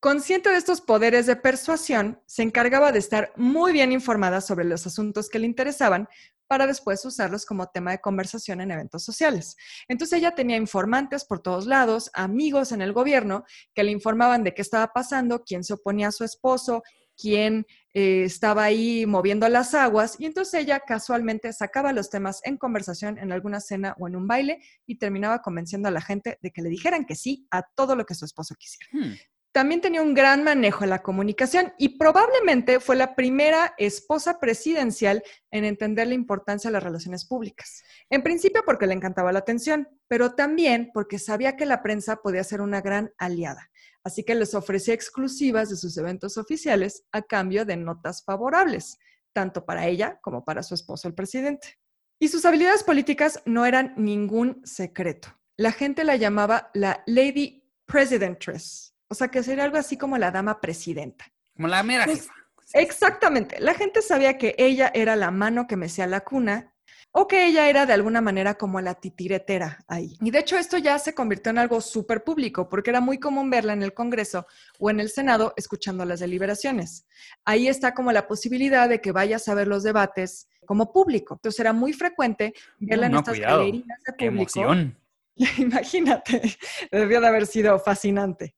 Consciente 0.00 0.50
de 0.50 0.58
estos 0.58 0.80
poderes 0.80 1.26
de 1.26 1.36
persuasión, 1.36 2.20
se 2.26 2.42
encargaba 2.42 2.92
de 2.92 2.98
estar 2.98 3.32
muy 3.36 3.72
bien 3.72 3.92
informada 3.92 4.40
sobre 4.40 4.64
los 4.64 4.86
asuntos 4.86 5.28
que 5.28 5.38
le 5.38 5.46
interesaban 5.46 6.08
para 6.46 6.66
después 6.66 7.04
usarlos 7.04 7.44
como 7.44 7.66
tema 7.66 7.90
de 7.90 8.00
conversación 8.00 8.60
en 8.60 8.70
eventos 8.70 9.04
sociales. 9.04 9.56
Entonces 9.88 10.18
ella 10.18 10.34
tenía 10.34 10.56
informantes 10.56 11.24
por 11.24 11.40
todos 11.40 11.66
lados, 11.66 12.10
amigos 12.14 12.72
en 12.72 12.82
el 12.82 12.92
gobierno 12.92 13.44
que 13.74 13.84
le 13.84 13.90
informaban 13.90 14.44
de 14.44 14.54
qué 14.54 14.62
estaba 14.62 14.92
pasando, 14.92 15.42
quién 15.44 15.64
se 15.64 15.74
oponía 15.74 16.08
a 16.08 16.12
su 16.12 16.24
esposo, 16.24 16.82
quién 17.16 17.66
eh, 17.94 18.24
estaba 18.24 18.64
ahí 18.64 19.06
moviendo 19.06 19.48
las 19.48 19.74
aguas 19.74 20.16
y 20.18 20.26
entonces 20.26 20.62
ella 20.62 20.80
casualmente 20.80 21.52
sacaba 21.52 21.92
los 21.92 22.10
temas 22.10 22.40
en 22.44 22.58
conversación 22.58 23.18
en 23.18 23.32
alguna 23.32 23.60
cena 23.60 23.96
o 23.98 24.06
en 24.06 24.16
un 24.16 24.26
baile 24.26 24.60
y 24.86 24.98
terminaba 24.98 25.40
convenciendo 25.40 25.88
a 25.88 25.92
la 25.92 26.02
gente 26.02 26.38
de 26.42 26.50
que 26.50 26.62
le 26.62 26.68
dijeran 26.68 27.06
que 27.06 27.16
sí 27.16 27.46
a 27.50 27.62
todo 27.74 27.96
lo 27.96 28.04
que 28.04 28.14
su 28.14 28.26
esposo 28.26 28.54
quisiera. 28.56 28.86
Hmm. 28.92 29.14
También 29.56 29.80
tenía 29.80 30.02
un 30.02 30.12
gran 30.12 30.44
manejo 30.44 30.84
en 30.84 30.90
la 30.90 31.02
comunicación 31.02 31.72
y 31.78 31.96
probablemente 31.96 32.78
fue 32.78 32.94
la 32.94 33.14
primera 33.14 33.72
esposa 33.78 34.38
presidencial 34.38 35.22
en 35.50 35.64
entender 35.64 36.08
la 36.08 36.12
importancia 36.12 36.68
de 36.68 36.72
las 36.74 36.82
relaciones 36.82 37.24
públicas. 37.24 37.82
En 38.10 38.22
principio 38.22 38.64
porque 38.66 38.86
le 38.86 38.92
encantaba 38.92 39.32
la 39.32 39.38
atención, 39.38 39.88
pero 40.08 40.34
también 40.34 40.90
porque 40.92 41.18
sabía 41.18 41.56
que 41.56 41.64
la 41.64 41.82
prensa 41.82 42.16
podía 42.16 42.44
ser 42.44 42.60
una 42.60 42.82
gran 42.82 43.14
aliada. 43.16 43.70
Así 44.04 44.24
que 44.24 44.34
les 44.34 44.52
ofrecía 44.52 44.92
exclusivas 44.92 45.70
de 45.70 45.76
sus 45.76 45.96
eventos 45.96 46.36
oficiales 46.36 47.04
a 47.10 47.22
cambio 47.22 47.64
de 47.64 47.78
notas 47.78 48.24
favorables, 48.24 48.98
tanto 49.32 49.64
para 49.64 49.86
ella 49.86 50.18
como 50.20 50.44
para 50.44 50.62
su 50.62 50.74
esposo 50.74 51.08
el 51.08 51.14
presidente. 51.14 51.78
Y 52.18 52.28
sus 52.28 52.44
habilidades 52.44 52.84
políticas 52.84 53.40
no 53.46 53.64
eran 53.64 53.94
ningún 53.96 54.60
secreto. 54.66 55.28
La 55.56 55.72
gente 55.72 56.04
la 56.04 56.16
llamaba 56.16 56.70
la 56.74 57.02
Lady 57.06 57.64
Presidentress 57.86 58.95
o 59.08 59.14
sea, 59.14 59.28
que 59.28 59.42
sería 59.42 59.64
algo 59.64 59.76
así 59.78 59.96
como 59.96 60.18
la 60.18 60.30
dama 60.30 60.60
presidenta. 60.60 61.24
Como 61.54 61.68
la 61.68 61.82
mera 61.82 62.04
Pues, 62.04 62.22
jefa. 62.22 62.32
Exactamente. 62.74 63.60
La 63.60 63.74
gente 63.74 64.02
sabía 64.02 64.38
que 64.38 64.54
ella 64.58 64.90
era 64.94 65.16
la 65.16 65.30
mano 65.30 65.66
que 65.66 65.76
mecía 65.76 66.06
la 66.06 66.20
cuna 66.22 66.72
o 67.12 67.26
que 67.26 67.46
ella 67.46 67.68
era 67.70 67.86
de 67.86 67.92
alguna 67.94 68.20
manera 68.20 68.56
como 68.56 68.80
la 68.80 68.94
titiretera 68.96 69.78
ahí. 69.88 70.18
Y 70.20 70.30
de 70.30 70.40
hecho 70.40 70.58
esto 70.58 70.76
ya 70.76 70.98
se 70.98 71.14
convirtió 71.14 71.50
en 71.50 71.58
algo 71.58 71.80
súper 71.80 72.24
público 72.24 72.68
porque 72.68 72.90
era 72.90 73.00
muy 73.00 73.18
común 73.18 73.48
verla 73.48 73.72
en 73.72 73.82
el 73.82 73.94
Congreso 73.94 74.46
o 74.78 74.90
en 74.90 75.00
el 75.00 75.08
Senado 75.08 75.54
escuchando 75.56 76.04
las 76.04 76.20
deliberaciones. 76.20 77.06
Ahí 77.44 77.68
está 77.68 77.94
como 77.94 78.12
la 78.12 78.26
posibilidad 78.28 78.88
de 78.88 79.00
que 79.00 79.12
vayas 79.12 79.48
a 79.48 79.54
ver 79.54 79.68
los 79.68 79.82
debates 79.84 80.48
como 80.66 80.92
público. 80.92 81.34
Entonces 81.34 81.60
era 81.60 81.72
muy 81.72 81.92
frecuente 81.94 82.52
verla 82.80 83.06
en 83.06 83.12
No, 83.12 83.18
estas 83.20 83.34
cuidado. 83.36 83.58
galerías 83.60 83.86
de 83.86 84.14
Qué 84.18 84.26
público. 84.26 84.60
emoción. 84.60 84.98
Imagínate, 85.58 86.42
debió 86.90 87.20
de 87.20 87.28
haber 87.28 87.46
sido 87.46 87.78
fascinante. 87.78 88.55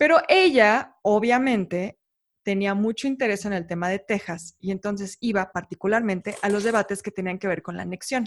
Pero 0.00 0.22
ella, 0.28 0.96
obviamente, 1.02 1.98
tenía 2.42 2.72
mucho 2.72 3.06
interés 3.06 3.44
en 3.44 3.52
el 3.52 3.66
tema 3.66 3.90
de 3.90 3.98
Texas 3.98 4.56
y 4.58 4.70
entonces 4.70 5.18
iba 5.20 5.52
particularmente 5.52 6.36
a 6.40 6.48
los 6.48 6.64
debates 6.64 7.02
que 7.02 7.10
tenían 7.10 7.38
que 7.38 7.48
ver 7.48 7.60
con 7.60 7.76
la 7.76 7.82
anexión. 7.82 8.26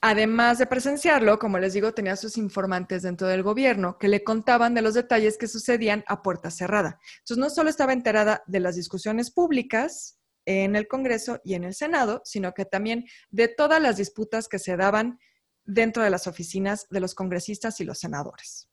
Además 0.00 0.58
de 0.58 0.66
presenciarlo, 0.66 1.40
como 1.40 1.58
les 1.58 1.72
digo, 1.72 1.92
tenía 1.94 2.14
sus 2.14 2.36
informantes 2.36 3.02
dentro 3.02 3.26
del 3.26 3.42
gobierno 3.42 3.98
que 3.98 4.06
le 4.06 4.22
contaban 4.22 4.72
de 4.72 4.82
los 4.82 4.94
detalles 4.94 5.36
que 5.36 5.48
sucedían 5.48 6.04
a 6.06 6.22
puerta 6.22 6.48
cerrada. 6.48 7.00
Entonces, 7.18 7.38
no 7.38 7.50
solo 7.50 7.70
estaba 7.70 7.92
enterada 7.92 8.44
de 8.46 8.60
las 8.60 8.76
discusiones 8.76 9.32
públicas 9.32 10.16
en 10.46 10.76
el 10.76 10.86
Congreso 10.86 11.40
y 11.42 11.54
en 11.54 11.64
el 11.64 11.74
Senado, 11.74 12.22
sino 12.24 12.54
que 12.54 12.66
también 12.66 13.04
de 13.32 13.48
todas 13.48 13.82
las 13.82 13.96
disputas 13.96 14.46
que 14.46 14.60
se 14.60 14.76
daban 14.76 15.18
dentro 15.64 16.04
de 16.04 16.10
las 16.10 16.28
oficinas 16.28 16.86
de 16.88 17.00
los 17.00 17.16
congresistas 17.16 17.80
y 17.80 17.84
los 17.84 17.98
senadores. 17.98 18.69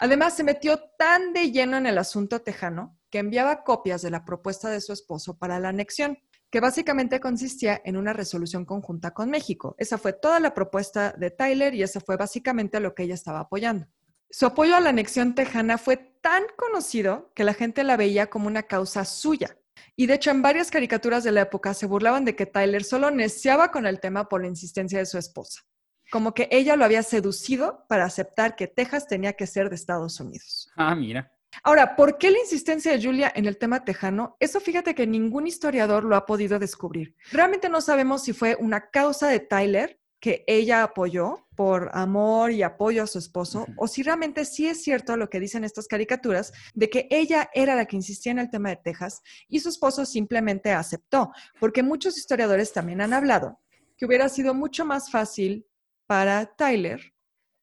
Además, 0.00 0.36
se 0.36 0.44
metió 0.44 0.78
tan 0.96 1.32
de 1.32 1.50
lleno 1.50 1.76
en 1.76 1.86
el 1.86 1.98
asunto 1.98 2.40
tejano 2.40 2.98
que 3.10 3.18
enviaba 3.18 3.64
copias 3.64 4.02
de 4.02 4.10
la 4.10 4.24
propuesta 4.24 4.70
de 4.70 4.80
su 4.80 4.92
esposo 4.92 5.38
para 5.38 5.58
la 5.58 5.70
anexión, 5.70 6.18
que 6.50 6.60
básicamente 6.60 7.20
consistía 7.20 7.80
en 7.84 7.96
una 7.96 8.12
resolución 8.12 8.64
conjunta 8.64 9.12
con 9.12 9.30
México. 9.30 9.74
Esa 9.78 9.98
fue 9.98 10.12
toda 10.12 10.40
la 10.40 10.54
propuesta 10.54 11.12
de 11.12 11.30
Tyler 11.30 11.74
y 11.74 11.82
esa 11.82 12.00
fue 12.00 12.16
básicamente 12.16 12.80
lo 12.80 12.94
que 12.94 13.02
ella 13.04 13.14
estaba 13.14 13.40
apoyando. 13.40 13.86
Su 14.30 14.46
apoyo 14.46 14.76
a 14.76 14.80
la 14.80 14.90
anexión 14.90 15.34
tejana 15.34 15.78
fue 15.78 15.96
tan 15.96 16.44
conocido 16.56 17.32
que 17.34 17.44
la 17.44 17.54
gente 17.54 17.82
la 17.82 17.96
veía 17.96 18.28
como 18.28 18.46
una 18.46 18.64
causa 18.64 19.04
suya. 19.04 19.58
Y 19.96 20.06
de 20.06 20.14
hecho, 20.14 20.30
en 20.30 20.42
varias 20.42 20.70
caricaturas 20.70 21.24
de 21.24 21.32
la 21.32 21.42
época 21.42 21.74
se 21.74 21.86
burlaban 21.86 22.24
de 22.24 22.36
que 22.36 22.46
Tyler 22.46 22.84
solo 22.84 23.10
neciaba 23.10 23.70
con 23.70 23.86
el 23.86 24.00
tema 24.00 24.28
por 24.28 24.42
la 24.42 24.48
insistencia 24.48 24.98
de 24.98 25.06
su 25.06 25.18
esposa 25.18 25.62
como 26.10 26.34
que 26.34 26.48
ella 26.50 26.76
lo 26.76 26.84
había 26.84 27.02
seducido 27.02 27.84
para 27.88 28.04
aceptar 28.04 28.56
que 28.56 28.66
Texas 28.66 29.06
tenía 29.06 29.34
que 29.34 29.46
ser 29.46 29.68
de 29.68 29.76
Estados 29.76 30.20
Unidos. 30.20 30.70
Ah, 30.76 30.94
mira. 30.94 31.32
Ahora, 31.62 31.96
¿por 31.96 32.18
qué 32.18 32.30
la 32.30 32.38
insistencia 32.38 32.92
de 32.92 33.02
Julia 33.02 33.32
en 33.34 33.46
el 33.46 33.58
tema 33.58 33.84
tejano? 33.84 34.36
Eso 34.38 34.60
fíjate 34.60 34.94
que 34.94 35.06
ningún 35.06 35.46
historiador 35.46 36.04
lo 36.04 36.14
ha 36.16 36.26
podido 36.26 36.58
descubrir. 36.58 37.16
Realmente 37.32 37.68
no 37.68 37.80
sabemos 37.80 38.22
si 38.22 38.32
fue 38.32 38.56
una 38.60 38.90
causa 38.90 39.28
de 39.28 39.40
Tyler 39.40 39.98
que 40.20 40.44
ella 40.46 40.82
apoyó 40.82 41.46
por 41.54 41.90
amor 41.92 42.50
y 42.50 42.62
apoyo 42.62 43.04
a 43.04 43.06
su 43.06 43.18
esposo, 43.18 43.66
o 43.76 43.86
si 43.86 44.02
realmente 44.02 44.44
sí 44.44 44.66
es 44.66 44.82
cierto 44.82 45.16
lo 45.16 45.30
que 45.30 45.40
dicen 45.40 45.64
estas 45.64 45.86
caricaturas, 45.86 46.52
de 46.74 46.90
que 46.90 47.06
ella 47.10 47.50
era 47.54 47.76
la 47.76 47.86
que 47.86 47.96
insistía 47.96 48.32
en 48.32 48.40
el 48.40 48.50
tema 48.50 48.70
de 48.70 48.76
Texas 48.76 49.22
y 49.48 49.60
su 49.60 49.68
esposo 49.68 50.04
simplemente 50.04 50.72
aceptó, 50.72 51.30
porque 51.60 51.82
muchos 51.82 52.18
historiadores 52.18 52.72
también 52.72 53.00
han 53.00 53.12
hablado 53.12 53.60
que 53.96 54.06
hubiera 54.06 54.28
sido 54.28 54.54
mucho 54.54 54.84
más 54.84 55.10
fácil 55.10 55.66
para 56.08 56.56
Tyler 56.56 57.14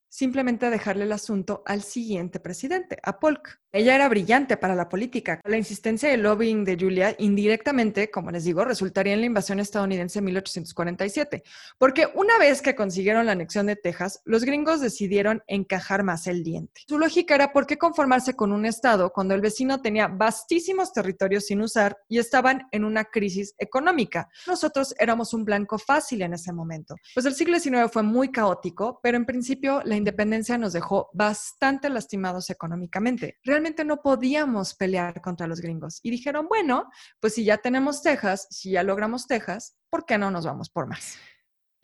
simplemente 0.07 0.69
dejarle 0.69 1.03
el 1.03 1.11
asunto 1.11 1.63
al 1.65 1.81
siguiente 1.81 2.39
presidente, 2.39 2.99
a 3.03 3.19
Polk. 3.19 3.61
Ella 3.77 3.93
era 3.93 4.07
brillante 4.07 4.55
para 4.55 4.73
la 4.73 4.87
política. 4.87 5.41
La 5.43 5.57
insistencia 5.57 6.09
y 6.09 6.13
el 6.13 6.21
lobbying 6.21 6.63
de 6.63 6.77
Julia 6.79 7.13
indirectamente, 7.19 8.09
como 8.09 8.31
les 8.31 8.45
digo, 8.45 8.63
resultaría 8.63 9.13
en 9.13 9.19
la 9.19 9.25
invasión 9.25 9.59
estadounidense 9.59 10.19
en 10.19 10.25
1847, 10.25 11.43
porque 11.77 12.07
una 12.15 12.37
vez 12.37 12.61
que 12.61 12.73
consiguieron 12.73 13.25
la 13.25 13.33
anexión 13.33 13.65
de 13.65 13.75
Texas, 13.75 14.21
los 14.23 14.45
gringos 14.45 14.79
decidieron 14.79 15.43
encajar 15.47 16.03
más 16.03 16.25
el 16.27 16.41
diente. 16.41 16.83
Su 16.87 16.97
lógica 16.97 17.35
era 17.35 17.51
por 17.51 17.67
qué 17.67 17.77
conformarse 17.77 18.33
con 18.33 18.53
un 18.53 18.65
estado 18.65 19.11
cuando 19.11 19.33
el 19.33 19.41
vecino 19.41 19.81
tenía 19.81 20.07
vastísimos 20.07 20.93
territorios 20.93 21.47
sin 21.47 21.59
usar 21.59 21.97
y 22.07 22.19
estaban 22.19 22.69
en 22.71 22.85
una 22.85 23.03
crisis 23.03 23.55
económica. 23.57 24.29
Nosotros 24.47 24.95
éramos 24.99 25.33
un 25.33 25.43
blanco 25.43 25.77
fácil 25.77 26.21
en 26.21 26.33
ese 26.33 26.53
momento. 26.53 26.95
Pues 27.13 27.25
el 27.25 27.35
siglo 27.35 27.59
XIX 27.59 27.91
fue 27.91 28.03
muy 28.03 28.31
caótico, 28.31 29.01
pero 29.03 29.17
en 29.17 29.25
principio 29.25 29.81
la 29.83 29.97
independencia 29.97 30.57
nos 30.57 30.71
dejó 30.71 31.09
bastante 31.11 31.89
lastimados 31.89 32.49
económicamente. 32.49 33.37
Realmente 33.43 33.64
no 33.85 34.01
podíamos 34.01 34.75
pelear 34.75 35.21
contra 35.21 35.47
los 35.47 35.61
gringos. 35.61 35.99
Y 36.03 36.11
dijeron, 36.11 36.47
bueno, 36.47 36.89
pues 37.19 37.33
si 37.33 37.43
ya 37.43 37.57
tenemos 37.57 38.01
Texas, 38.03 38.47
si 38.51 38.71
ya 38.71 38.83
logramos 38.83 39.27
Texas, 39.27 39.75
¿por 39.89 40.05
qué 40.05 40.17
no 40.17 40.29
nos 40.29 40.45
vamos 40.45 40.69
por 40.69 40.87
más? 40.87 41.17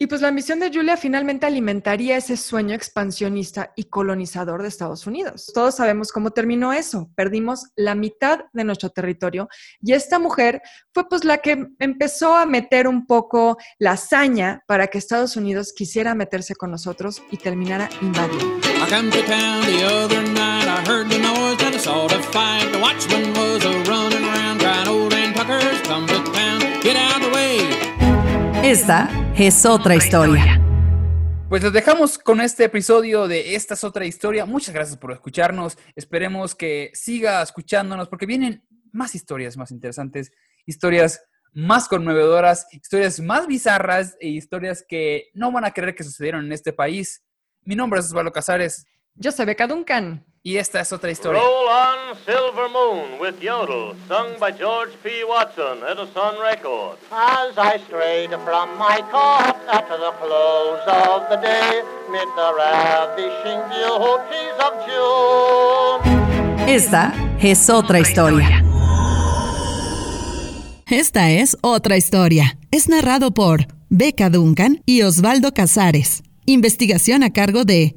Y 0.02 0.08
pues 0.08 0.20
la 0.20 0.26
ambición 0.26 0.58
de 0.58 0.68
Julia 0.68 0.96
finalmente 0.96 1.46
alimentaría 1.46 2.16
ese 2.16 2.36
sueño 2.36 2.74
expansionista 2.74 3.72
y 3.76 3.84
colonizador 3.84 4.60
de 4.60 4.66
Estados 4.66 5.06
Unidos. 5.06 5.52
Todos 5.54 5.76
sabemos 5.76 6.10
cómo 6.10 6.32
terminó 6.32 6.72
eso. 6.72 7.08
Perdimos 7.14 7.68
la 7.76 7.94
mitad 7.94 8.40
de 8.52 8.64
nuestro 8.64 8.90
territorio 8.90 9.48
y 9.80 9.92
esta 9.92 10.18
mujer 10.18 10.60
fue 10.92 11.08
pues 11.08 11.24
la 11.24 11.38
que 11.38 11.68
empezó 11.78 12.34
a 12.34 12.46
meter 12.46 12.88
un 12.88 13.06
poco 13.06 13.58
la 13.78 13.92
hazaña 13.92 14.64
para 14.66 14.88
que 14.88 14.98
Estados 14.98 15.36
Unidos 15.36 15.72
quisiera 15.72 16.16
meterse 16.16 16.56
con 16.56 16.72
nosotros 16.72 17.22
y 17.30 17.36
terminara 17.36 17.88
invadiendo. 18.00 18.58
I 21.84 21.94
come 21.94 22.08
to 22.08 22.14
town 22.14 22.18
the 22.18 22.22
other 22.22 22.22
night. 22.22 22.22
I 22.22 22.22
heard 22.22 22.22
the 22.22 22.22
noise 22.22 22.22
and 22.22 22.22
I 22.22 22.22
saw 22.22 22.22
the 22.22 22.22
fight. 22.22 22.72
The 22.72 22.78
watchman 22.78 23.32
was 23.34 23.64
a 23.64 23.90
running 23.90 24.24
around 24.24 24.60
crying, 24.60 24.88
old 24.88 25.14
and 25.14 25.34
Tucker's 25.34 25.82
come 25.82 26.06
to 26.06 26.32
town. 26.32 26.60
Get 26.80 26.96
out 26.96 27.16
of 27.16 27.22
the 27.22 27.34
way. 27.34 27.58
Esta 28.62 29.08
es 29.36 29.66
otra 29.66 29.96
historia. 29.96 30.60
Pues 31.48 31.62
les 31.62 31.72
dejamos 31.72 32.18
con 32.18 32.40
este 32.40 32.64
episodio 32.64 33.28
de 33.28 33.54
Esta 33.54 33.74
es 33.74 33.84
otra 33.84 34.06
historia. 34.06 34.46
Muchas 34.46 34.74
gracias 34.74 34.96
por 34.96 35.12
escucharnos. 35.12 35.76
Esperemos 35.96 36.54
que 36.54 36.90
siga 36.94 37.42
escuchándonos 37.42 38.08
porque 38.08 38.26
vienen 38.26 38.64
más 38.92 39.14
historias 39.14 39.56
más 39.56 39.70
interesantes, 39.70 40.30
historias 40.66 41.22
más 41.54 41.88
conmovedoras, 41.88 42.66
historias 42.72 43.20
más 43.20 43.46
bizarras 43.46 44.16
e 44.20 44.28
historias 44.28 44.84
que 44.88 45.30
no 45.34 45.52
van 45.52 45.64
a 45.64 45.72
creer 45.72 45.94
que 45.94 46.04
sucedieron 46.04 46.46
en 46.46 46.52
este 46.52 46.72
país. 46.72 47.24
Mi 47.64 47.74
nombre 47.76 48.00
es 48.00 48.06
Osvaldo 48.06 48.32
Casares 48.32 48.86
Yo 49.14 49.32
soy 49.32 49.46
Beca 49.46 49.66
Duncan. 49.66 50.24
Y 50.44 50.56
esta 50.56 50.80
es 50.80 50.92
otra 50.92 51.10
historia. 51.10 51.40
Roll 51.40 51.68
on 51.68 52.16
Silver 52.26 52.68
Moon 52.68 53.20
with 53.20 53.40
Yodel, 53.40 53.94
sung 54.08 54.38
by 54.40 54.50
George 54.50 54.92
P. 55.02 55.22
Watson 55.24 55.84
at 55.88 55.98
a 55.98 56.06
Sun 56.12 56.34
record. 56.42 56.98
As 57.12 57.56
I 57.56 57.78
strayed 57.86 58.30
from 58.44 58.76
my 58.76 59.00
cot 59.12 59.56
at 59.72 59.88
the 59.88 60.12
close 60.20 60.82
of 60.86 61.28
the 61.30 61.36
day, 61.36 61.82
mid 62.10 62.28
the 62.34 62.52
ravishing 62.56 63.60
beauties 63.70 64.58
of 64.58 64.72
June. 64.86 66.68
Esta 66.68 67.12
es 67.40 67.70
otra 67.70 68.00
historia. 68.00 68.64
Esta 70.90 71.30
es 71.30 71.56
otra 71.62 71.96
historia. 71.96 72.58
Es 72.70 72.88
narrado 72.88 73.32
por 73.32 73.66
Beca 73.88 74.28
Duncan 74.28 74.82
y 74.86 75.02
Osvaldo 75.02 75.52
Casares. 75.52 76.22
Investigación 76.46 77.22
a 77.22 77.32
cargo 77.32 77.64
de 77.64 77.96